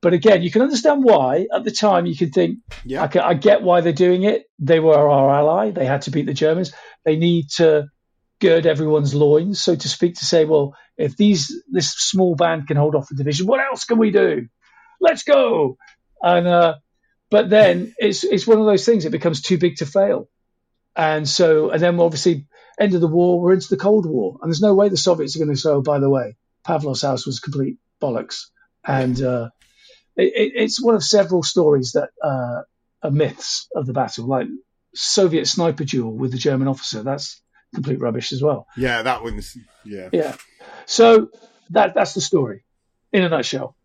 [0.02, 1.46] But again, you can understand why.
[1.54, 3.02] At the time, you can think, yeah.
[3.02, 4.44] I, I get why they're doing it.
[4.58, 5.70] They were our ally.
[5.70, 6.72] They had to beat the Germans.
[7.04, 7.88] They need to
[8.40, 12.76] gird everyone's loins, so to speak, to say, well, if these this small band can
[12.76, 14.48] hold off the division, what else can we do?
[15.00, 15.76] Let's go.
[16.22, 16.76] And uh,
[17.30, 19.04] but then it's it's one of those things.
[19.04, 20.28] It becomes too big to fail,
[20.96, 22.46] and so and then obviously
[22.78, 25.36] end of the war, we're into the Cold War, and there's no way the Soviets
[25.36, 26.36] are going to say, oh, by the way,
[26.66, 28.46] Pavlov's house was complete bollocks,
[28.84, 29.50] and uh,
[30.16, 32.62] it, it's one of several stories that uh,
[33.02, 34.46] are myths of the battle, like
[34.94, 37.02] Soviet sniper duel with the German officer.
[37.02, 37.40] That's
[37.74, 38.66] complete rubbish as well.
[38.76, 40.08] Yeah, that one's yeah.
[40.12, 40.36] Yeah.
[40.86, 41.30] So
[41.70, 42.64] that that's the story
[43.12, 43.76] in a nutshell.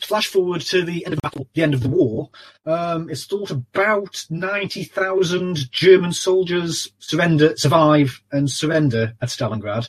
[0.00, 2.30] flash forward to the end of the battle, the end of the war.
[2.66, 9.88] Um, it's thought about ninety thousand German soldiers surrender, survive, and surrender at Stalingrad,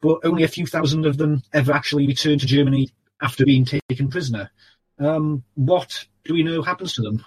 [0.00, 2.90] but only a few thousand of them ever actually return to Germany
[3.22, 4.50] after being taken prisoner.
[4.98, 7.24] Um, what do we know happens to them?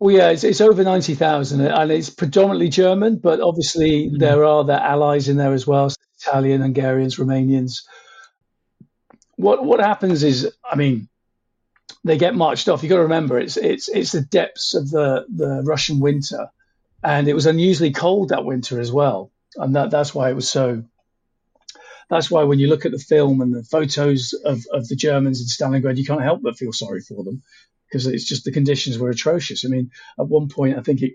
[0.00, 4.18] Well, yeah, it's, it's over 90,000 and it's predominantly German, but obviously mm.
[4.18, 5.90] there are their allies in there as well
[6.20, 7.82] Italian, Hungarians, Romanians.
[9.36, 11.08] What what happens is, I mean,
[12.04, 12.82] they get marched off.
[12.82, 16.50] You've got to remember, it's it's it's the depths of the, the Russian winter,
[17.04, 20.48] and it was unusually cold that winter as well, and that that's why it was
[20.48, 20.82] so
[22.10, 25.40] that's why when you look at the film and the photos of, of the Germans
[25.40, 27.42] in Stalingrad, you can't help but feel sorry for them
[27.88, 29.64] because it's just the conditions were atrocious.
[29.64, 31.12] I mean, at one point, I think it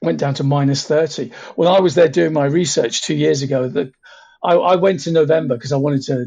[0.00, 1.32] went down to minus 30.
[1.56, 3.92] When I was there doing my research two years ago, that
[4.42, 6.26] I, I, went in November because I wanted to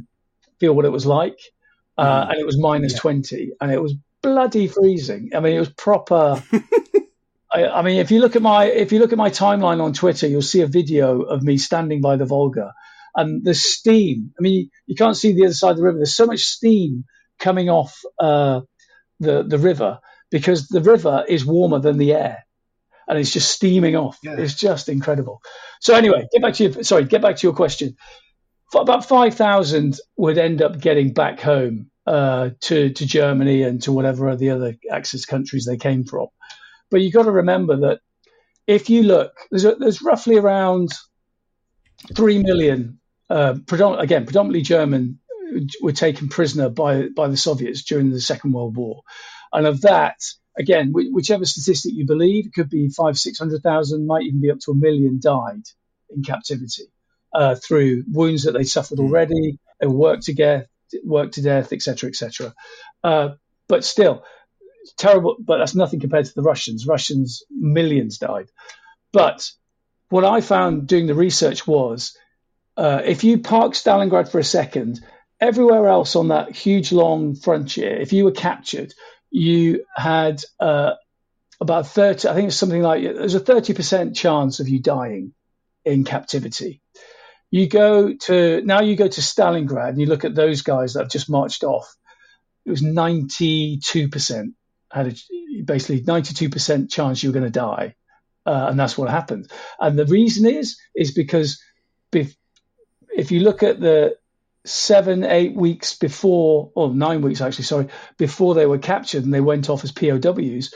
[0.59, 1.39] feel what it was like.
[1.97, 2.32] Uh, mm.
[2.32, 2.99] and it was minus yeah.
[2.99, 5.32] 20 and it was bloody freezing.
[5.36, 6.41] I mean, it was proper.
[7.53, 9.93] I, I, mean, if you look at my if you look at my timeline on
[9.93, 12.74] Twitter, you'll see a video of me standing by the Volga
[13.15, 14.34] and the steam.
[14.39, 15.97] I mean, you, can't see the other side of the river.
[15.97, 17.05] There's so much steam
[17.39, 18.61] coming off uh,
[19.22, 19.99] the the river
[20.30, 22.45] because the river is warmer than the air,
[23.07, 24.17] and it's just steaming off.
[24.24, 24.36] Yeah.
[24.38, 25.41] It's just incredible.
[25.80, 27.95] So anyway, get back to your sorry, get back to your question.
[28.74, 33.91] About five thousand would end up getting back home uh, to to Germany and to
[33.91, 36.28] whatever the other Axis countries they came from.
[36.89, 37.99] But you've got to remember that
[38.67, 40.91] if you look, there's, a, there's roughly around
[42.15, 42.99] three million
[43.30, 45.19] uh, predom- again, predominantly German,
[45.82, 49.02] were taken prisoner by by the Soviets during the Second World War,
[49.52, 50.18] and of that,
[50.58, 54.52] again, whichever statistic you believe, it could be five, six hundred thousand, might even be
[54.52, 55.64] up to a million died
[56.10, 56.91] in captivity
[57.34, 59.06] uh, through wounds that they suffered hmm.
[59.06, 59.60] already.
[59.80, 60.68] They were worked to death,
[61.04, 62.54] worked to death, etc., etc.
[63.04, 63.30] Uh,
[63.68, 64.24] but still,
[64.97, 65.36] terrible.
[65.39, 66.88] But that's nothing compared to the Russians.
[66.88, 68.49] Russians millions died.
[69.12, 69.49] But
[70.10, 72.18] what I found doing the research was
[72.78, 75.02] uh, if you park Stalingrad for a second,
[75.42, 78.94] everywhere else on that huge long frontier, if you were captured,
[79.32, 80.94] you had uh,
[81.60, 85.34] about 30, I think it's something like, there's a 30% chance of you dying
[85.84, 86.82] in captivity.
[87.50, 91.02] You go to, now you go to Stalingrad and you look at those guys that
[91.02, 91.94] have just marched off.
[92.66, 94.54] It was 92%,
[94.92, 97.96] had a, basically 92% chance you were going to die.
[98.46, 99.52] Uh, and that's what happened.
[99.80, 101.62] And the reason is, is because
[102.14, 104.16] if you look at the
[104.66, 107.88] seven, eight weeks before, or nine weeks actually, sorry,
[108.18, 110.74] before they were captured and they went off as POWs,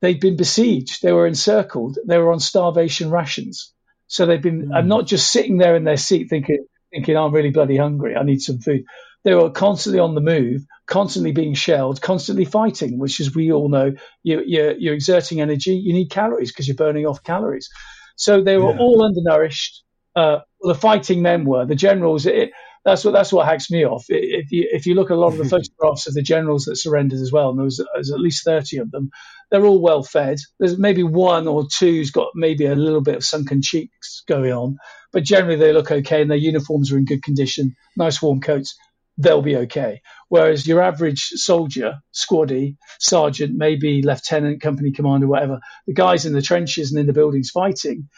[0.00, 3.72] they'd been besieged, they were encircled, they were on starvation rations.
[4.06, 4.78] So they'd been, mm.
[4.78, 8.22] and not just sitting there in their seat thinking, thinking, I'm really bloody hungry, I
[8.22, 8.84] need some food.
[9.24, 13.68] They were constantly on the move, constantly being shelled, constantly fighting, which, as we all
[13.68, 17.68] know, you, you're, you're exerting energy, you need calories because you're burning off calories.
[18.16, 18.78] So they were yeah.
[18.78, 19.82] all undernourished,
[20.16, 22.26] uh, the fighting men were the generals.
[22.26, 22.50] It,
[22.88, 24.06] that's what that's what hacks me off.
[24.08, 25.50] If you if you look at a lot of the mm-hmm.
[25.50, 28.78] photographs of the generals that surrendered as well, and there was, there's at least thirty
[28.78, 29.10] of them,
[29.50, 30.38] they're all well fed.
[30.58, 34.52] There's maybe one or two who's got maybe a little bit of sunken cheeks going
[34.52, 34.78] on,
[35.12, 38.76] but generally they look okay and their uniforms are in good condition, nice warm coats.
[39.20, 40.00] They'll be okay.
[40.28, 45.58] Whereas your average soldier, squaddy, sergeant, maybe lieutenant, company commander, whatever,
[45.88, 48.08] the guys in the trenches and in the buildings fighting,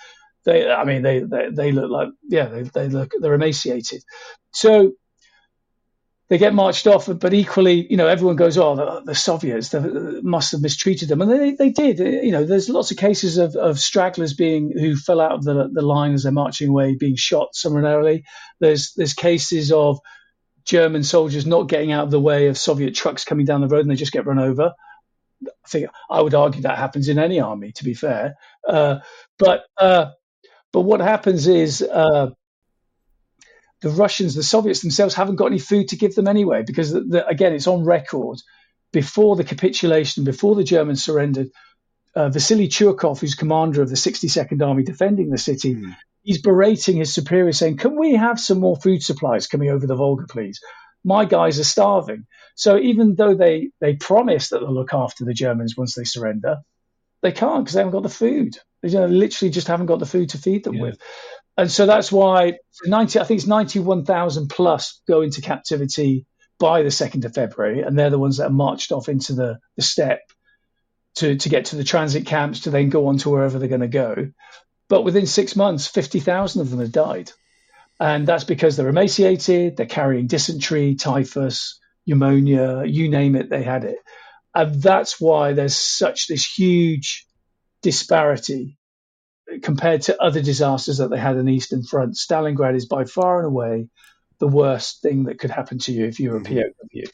[0.45, 4.03] they, I mean, they, they, they look like, yeah, they, they look, they're emaciated.
[4.53, 4.93] So
[6.31, 9.75] they get marched off, but equally, you know, everyone goes, "Oh, the, the Soviets
[10.23, 11.99] must have mistreated them," and they, they did.
[11.99, 15.69] You know, there's lots of cases of, of stragglers being who fell out of the,
[15.73, 18.25] the line as they're marching away, being shot summarily.
[18.61, 19.99] There's there's cases of
[20.65, 23.81] German soldiers not getting out of the way of Soviet trucks coming down the road
[23.81, 24.73] and they just get run over.
[25.45, 28.35] I think I would argue that happens in any army, to be fair.
[28.69, 29.01] Uh,
[29.37, 30.11] but uh,
[30.73, 32.31] but what happens is uh,
[33.81, 37.01] the Russians, the Soviets themselves, haven't got any food to give them anyway, because the,
[37.01, 38.39] the, again, it's on record
[38.93, 41.51] before the capitulation, before the Germans surrendered.
[42.15, 45.97] Uh, Vasily Chuikov, who's commander of the 62nd Army defending the city, mm.
[46.23, 49.95] he's berating his superior, saying, "Can we have some more food supplies coming over the
[49.95, 50.61] Volga, please?
[51.05, 55.33] My guys are starving." So even though they they promise that they'll look after the
[55.33, 56.57] Germans once they surrender,
[57.23, 58.59] they can't because they haven't got the food.
[58.83, 60.83] You know, literally just haven't got the food to feed them yeah.
[60.83, 60.99] with
[61.61, 62.55] and so that's why
[62.87, 66.25] 90, I think it's 91,000 plus go into captivity
[66.59, 69.59] by the 2nd of February, and they're the ones that are marched off into the,
[69.77, 70.33] the steppe
[71.17, 73.83] to, to get to the transit camps to then go on to wherever they're going
[73.83, 74.31] to go.
[74.89, 77.31] But within six months, 50,000 of them have died.
[77.99, 83.85] And that's because they're emaciated, they're carrying dysentery, typhus, pneumonia, you name it, they had
[83.85, 83.99] it.
[84.55, 87.27] And that's why there's such this huge
[87.83, 88.79] disparity
[89.63, 93.39] compared to other disasters that they had in the Eastern Front, Stalingrad is by far
[93.39, 93.89] and away
[94.39, 96.59] the worst thing that could happen to you if you were a mm-hmm.
[96.59, 97.11] POW.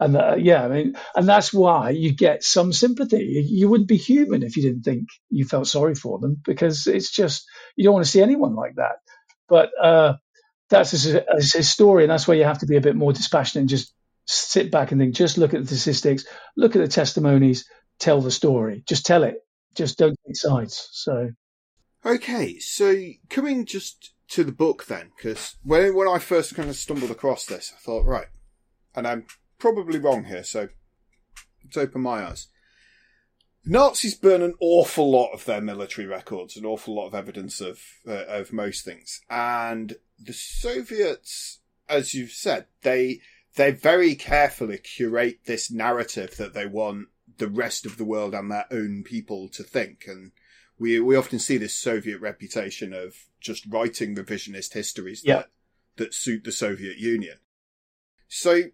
[0.00, 3.44] And uh, yeah, I mean, and that's why you get some sympathy.
[3.48, 7.10] You wouldn't be human if you didn't think you felt sorry for them because it's
[7.10, 8.96] just you don't want to see anyone like that.
[9.48, 10.14] But uh,
[10.70, 12.94] that's as a, as a story, and that's why you have to be a bit
[12.94, 13.92] more dispassionate and just
[14.26, 15.16] sit back and think.
[15.16, 16.24] Just look at the statistics,
[16.56, 18.84] look at the testimonies, tell the story.
[18.86, 19.38] Just tell it.
[19.74, 20.88] Just don't take sides.
[20.92, 21.30] So
[22.04, 22.94] Okay, so
[23.28, 27.44] coming just to the book then, because when when I first kind of stumbled across
[27.44, 28.28] this, I thought, right,
[28.94, 29.26] and I'm
[29.58, 30.68] probably wrong here, so
[31.76, 32.48] open my eyes.
[33.64, 37.80] Nazis burn an awful lot of their military records, an awful lot of evidence of
[38.06, 43.20] uh, of most things, and the Soviets, as you've said, they
[43.56, 47.08] they very carefully curate this narrative that they want
[47.38, 50.32] the rest of the world and their own people to think, and
[50.78, 55.36] we we often see this Soviet reputation of just writing revisionist histories yeah.
[55.36, 55.46] that
[55.96, 57.38] that suit the Soviet Union.
[58.28, 58.64] So,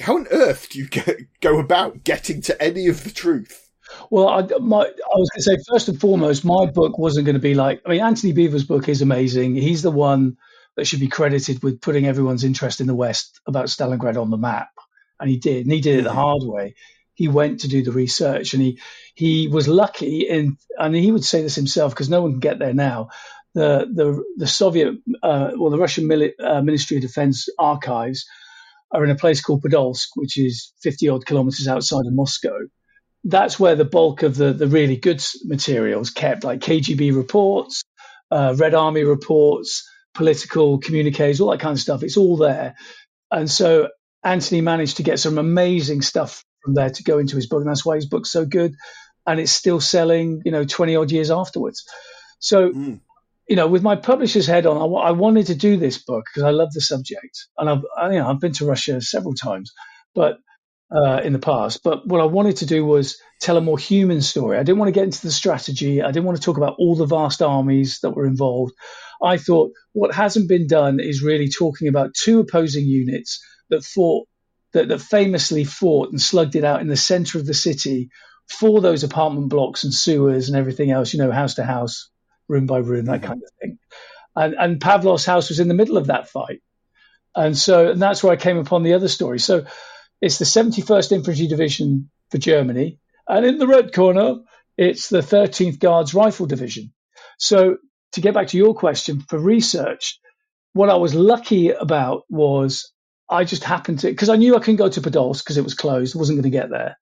[0.00, 3.68] how on earth do you get, go about getting to any of the truth?
[4.08, 7.34] Well, I, my, I was going to say first and foremost, my book wasn't going
[7.34, 7.82] to be like.
[7.84, 9.56] I mean, Antony Beevor's book is amazing.
[9.56, 10.36] He's the one
[10.76, 14.36] that should be credited with putting everyone's interest in the West about Stalingrad on the
[14.36, 14.70] map,
[15.18, 16.18] and he did, and he did it the mm-hmm.
[16.18, 16.74] hard way
[17.20, 18.80] he went to do the research and he
[19.14, 22.58] he was lucky in and he would say this himself because no one can get
[22.58, 23.10] there now.
[23.52, 26.10] The the the Soviet uh, well the Russian
[26.42, 28.24] uh, Ministry of Defense archives
[28.90, 32.56] are in a place called Podolsk which is 50 odd kilometers outside of Moscow.
[33.24, 37.82] That's where the bulk of the the really good materials kept like KGB reports
[38.30, 42.02] uh, Red Army reports political communiques all that kind of stuff.
[42.02, 42.76] It's all there.
[43.30, 43.90] And so
[44.24, 47.70] Anthony managed to get some amazing stuff from there to go into his book, and
[47.70, 48.74] that's why his book's so good,
[49.26, 51.84] and it's still selling, you know, twenty odd years afterwards.
[52.38, 53.00] So, mm.
[53.48, 56.44] you know, with my publisher's head on, I, I wanted to do this book because
[56.44, 59.72] I love the subject, and I've, I, you know, I've been to Russia several times,
[60.14, 60.38] but
[60.92, 61.82] uh, in the past.
[61.82, 64.58] But what I wanted to do was tell a more human story.
[64.58, 66.02] I didn't want to get into the strategy.
[66.02, 68.74] I didn't want to talk about all the vast armies that were involved.
[69.22, 74.26] I thought what hasn't been done is really talking about two opposing units that fought
[74.72, 78.10] that, that famously fought and slugged it out in the center of the city
[78.48, 82.10] for those apartment blocks and sewers and everything else, you know, house to house,
[82.48, 83.78] room by room, that kind of thing.
[84.34, 86.62] And, and Pavlov's house was in the middle of that fight.
[87.34, 89.38] And so, and that's where I came upon the other story.
[89.38, 89.66] So
[90.20, 92.98] it's the 71st Infantry Division for Germany.
[93.28, 94.36] And in the red corner,
[94.76, 96.92] it's the 13th Guards Rifle Division.
[97.38, 97.76] So
[98.12, 100.18] to get back to your question for research,
[100.72, 102.92] what I was lucky about was
[103.30, 105.74] I just happened to because I knew I couldn't go to Podolsk because it was
[105.74, 106.16] closed.
[106.16, 106.96] Wasn't going to get there.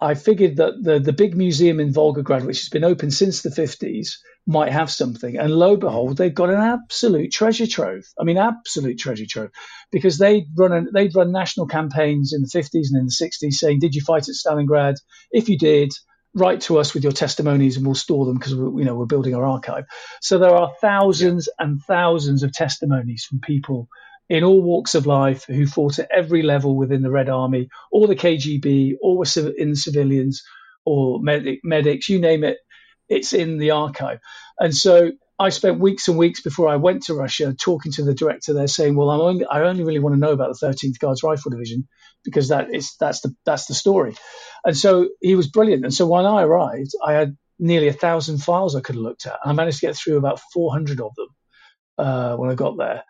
[0.00, 3.50] I figured that the the big museum in Volgograd, which has been open since the
[3.50, 5.36] fifties, might have something.
[5.38, 8.04] And lo and behold, they've got an absolute treasure trove.
[8.20, 9.50] I mean, absolute treasure trove,
[9.90, 13.58] because they'd run an, they'd run national campaigns in the fifties and in the sixties,
[13.58, 14.96] saying, "Did you fight at Stalingrad?
[15.30, 15.92] If you did."
[16.36, 19.36] Write to us with your testimonies and we'll store them because you know we're building
[19.36, 19.84] our archive.
[20.20, 23.88] So there are thousands and thousands of testimonies from people
[24.28, 28.06] in all walks of life who fought at every level within the Red Army, or
[28.06, 30.42] the KGB, or were in civilians,
[30.84, 32.58] or medic, medics, you name it,
[33.08, 34.18] it's in the archive.
[34.58, 38.14] And so I spent weeks and weeks before I went to Russia talking to the
[38.14, 41.22] director there, saying, "Well, only, I only really want to know about the 13th Guards
[41.22, 41.88] Rifle Division
[42.24, 44.14] because that is that's the that's the story."
[44.64, 45.84] And so he was brilliant.
[45.84, 49.26] And so when I arrived, I had nearly a thousand files I could have looked
[49.26, 51.28] at, and I managed to get through about 400 of them
[51.98, 53.02] uh, when I got there.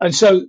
[0.00, 0.46] And so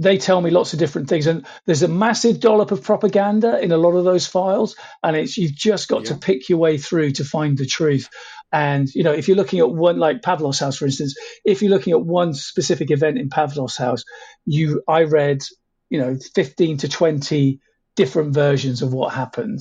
[0.00, 3.70] they tell me lots of different things, and there's a massive dollop of propaganda in
[3.70, 6.08] a lot of those files, and it's you've just got yeah.
[6.08, 8.08] to pick your way through to find the truth.
[8.50, 11.70] And you know, if you're looking at one like Pavlov's house, for instance, if you're
[11.70, 14.04] looking at one specific event in Pavlov's house,
[14.46, 15.42] you I read
[15.90, 17.60] you know 15 to 20
[17.94, 19.60] different versions of what happened,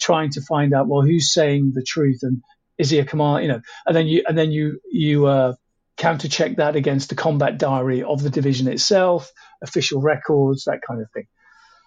[0.00, 2.42] trying to find out well who's saying the truth and
[2.76, 5.54] is he a command you know, and then you and then you you uh,
[5.98, 9.30] counter check that against the combat diary of the division itself,
[9.62, 11.26] official records, that kind of thing.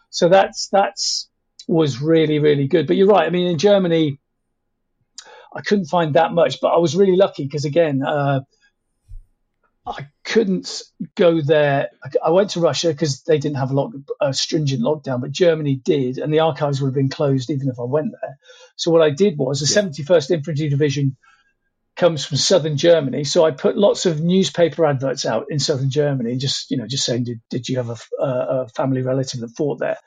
[0.09, 1.29] So that's that's
[1.67, 2.85] was really really good.
[2.85, 3.25] But you're right.
[3.25, 4.19] I mean, in Germany,
[5.55, 8.41] I couldn't find that much, but I was really lucky because again, uh,
[9.85, 10.83] I couldn't
[11.15, 11.89] go there.
[12.23, 15.75] I went to Russia because they didn't have a, lock, a stringent lockdown, but Germany
[15.75, 18.37] did, and the archives would have been closed even if I went there.
[18.75, 19.89] So what I did was the yeah.
[19.89, 21.17] 71st Infantry Division
[22.01, 23.23] comes from southern Germany.
[23.23, 27.05] So I put lots of newspaper adverts out in southern Germany, just you know, just
[27.05, 29.97] saying, did, did you have a, a family relative that fought there?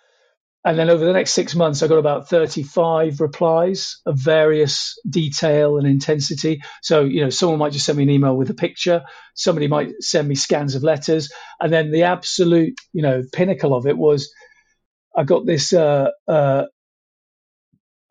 [0.64, 5.76] And then over the next six months, I got about 35 replies of various detail
[5.76, 6.62] and intensity.
[6.82, 9.04] So, you know, someone might just send me an email with a picture.
[9.34, 11.30] Somebody might send me scans of letters.
[11.60, 14.34] And then the absolute, you know, pinnacle of it was
[15.16, 16.64] I got this uh, uh,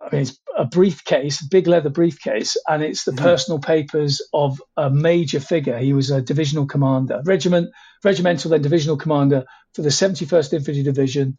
[0.03, 3.23] I mean, it's a briefcase, a big leather briefcase, and it's the mm-hmm.
[3.23, 5.77] personal papers of a major figure.
[5.77, 7.71] He was a divisional commander, regiment,
[8.03, 11.37] regimental, then divisional commander for the 71st Infantry Division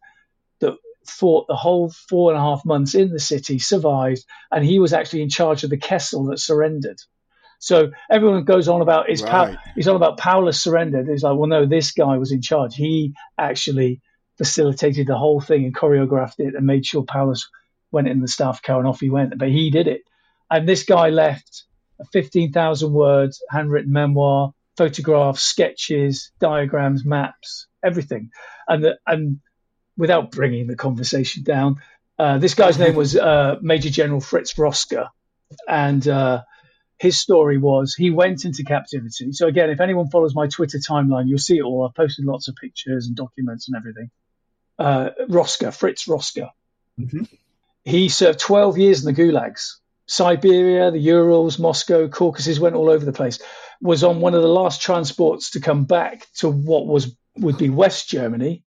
[0.61, 0.75] that
[1.07, 4.93] fought the whole four and a half months in the city, survived, and he was
[4.93, 6.99] actually in charge of the Kessel that surrendered.
[7.59, 9.57] So everyone goes on about is right.
[9.75, 11.09] he's on about Paulus surrendered.
[11.09, 12.75] He's like, well, no, this guy was in charge.
[12.75, 14.01] He actually
[14.37, 17.49] facilitated the whole thing and choreographed it and made sure Paulus
[17.95, 19.39] went in the staff car and off he went.
[19.39, 20.03] But he did it.
[20.51, 21.65] And this guy left
[22.01, 28.31] a 15,000 words handwritten memoir, photographs, sketches, diagrams, maps, everything.
[28.69, 29.41] And the, and
[29.97, 31.81] without bringing the conversation down,
[32.19, 35.09] uh, this guy's name was uh, Major General Fritz Roske,
[35.69, 36.43] and uh,
[36.99, 39.33] his story was he went into captivity.
[39.33, 41.87] So again, if anyone follows my Twitter timeline, you'll see it all.
[41.87, 44.11] I've posted lots of pictures and documents and everything.
[44.79, 46.49] Uh, Roske, Fritz Roske.
[47.01, 47.25] Mm-hmm.
[47.85, 49.77] He served 12 years in the gulags.
[50.07, 53.39] Siberia, the Urals, Moscow, Caucasus, went all over the place.
[53.81, 57.71] Was on one of the last transports to come back to what was would be
[57.71, 58.65] West Germany,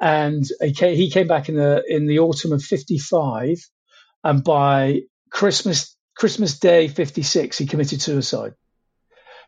[0.00, 3.58] and he came back in the in the autumn of '55,
[4.24, 8.54] and by Christmas Christmas Day '56 he committed suicide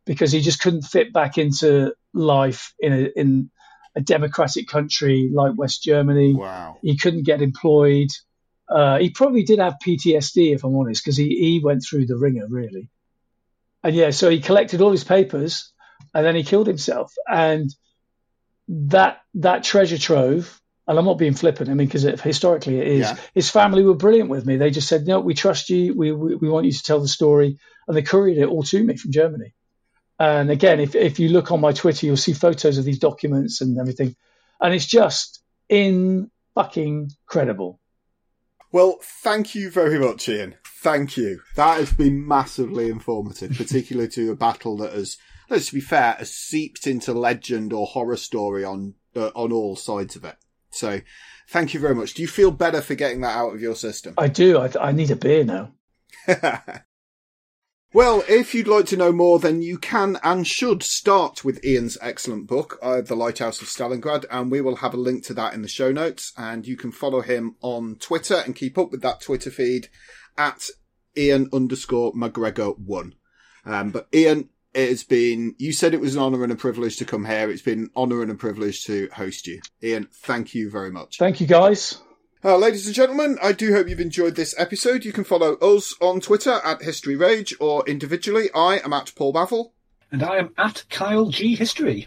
[0.04, 3.50] because he just couldn't fit back into life in a in
[3.96, 6.34] a democratic country like West Germany.
[6.34, 6.78] Wow.
[6.82, 8.08] He couldn't get employed.
[8.68, 12.16] Uh, he probably did have PTSD, if I'm honest, because he, he went through the
[12.16, 12.88] ringer, really.
[13.82, 15.72] And yeah, so he collected all his papers
[16.14, 17.12] and then he killed himself.
[17.28, 17.74] And
[18.68, 23.00] that that treasure trove, and I'm not being flippant, I mean, because historically it is,
[23.00, 23.16] yeah.
[23.34, 24.56] his family were brilliant with me.
[24.56, 25.94] They just said, no, we trust you.
[25.94, 27.58] We, we, we want you to tell the story.
[27.86, 29.52] And they couriered it all to me from Germany.
[30.18, 33.60] And again, if, if you look on my Twitter, you'll see photos of these documents
[33.60, 34.14] and everything.
[34.60, 37.80] And it's just in fucking credible.
[38.74, 40.56] Well, thank you very much, Iain.
[40.66, 41.42] Thank you.
[41.54, 45.16] That has been massively informative, particularly to a battle that has,
[45.48, 50.16] let's be fair, has seeped into legend or horror story on uh, on all sides
[50.16, 50.34] of it.
[50.70, 51.02] So,
[51.48, 52.14] thank you very much.
[52.14, 54.14] Do you feel better for getting that out of your system?
[54.18, 54.58] I do.
[54.58, 55.70] I, I need a beer now.
[57.94, 61.96] Well, if you'd like to know more, then you can and should start with Iain's
[62.02, 65.54] excellent book, uh, The Lighthouse of Stalingrad, and we will have a link to that
[65.54, 66.32] in the show notes.
[66.36, 69.90] And you can follow him on Twitter and keep up with that Twitter feed
[70.36, 70.66] at
[71.16, 73.14] Iain underscore MacGregor one.
[73.64, 76.96] Um, but Iain, it has been, you said it was an honour and a privilege
[76.96, 77.48] to come here.
[77.48, 79.60] It's been an honour and a privilege to host you.
[79.84, 81.18] Iain, thank you very much.
[81.18, 82.02] Thank you guys.
[82.46, 85.06] Uh, ladies and gentlemen, I do hope you've enjoyed this episode.
[85.06, 88.50] You can follow us on Twitter at History Rage or individually.
[88.54, 89.72] I am at Paul Baffle.
[90.12, 92.06] And I am at Kyle G History.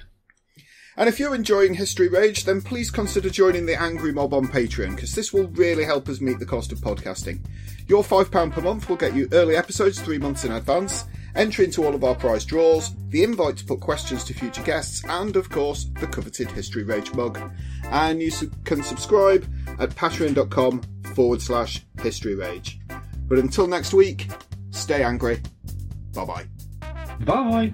[0.96, 4.96] And if you're enjoying History Rage, then please consider joining the Angry Mob on Patreon,
[4.96, 7.40] because this will really help us meet the cost of podcasting.
[7.88, 11.06] Your £5 per month will get you early episodes three months in advance,
[11.36, 15.04] entry into all of our prize draws, the invite to put questions to future guests,
[15.06, 17.40] and of course, the coveted History Rage mug.
[17.86, 18.32] And you
[18.64, 19.48] can subscribe
[19.80, 20.82] at patreon.com
[21.16, 22.80] forward slash history rage.
[23.28, 24.30] But until next week,
[24.72, 25.42] stay angry.
[26.14, 26.46] Bye bye.
[27.22, 27.74] Bye.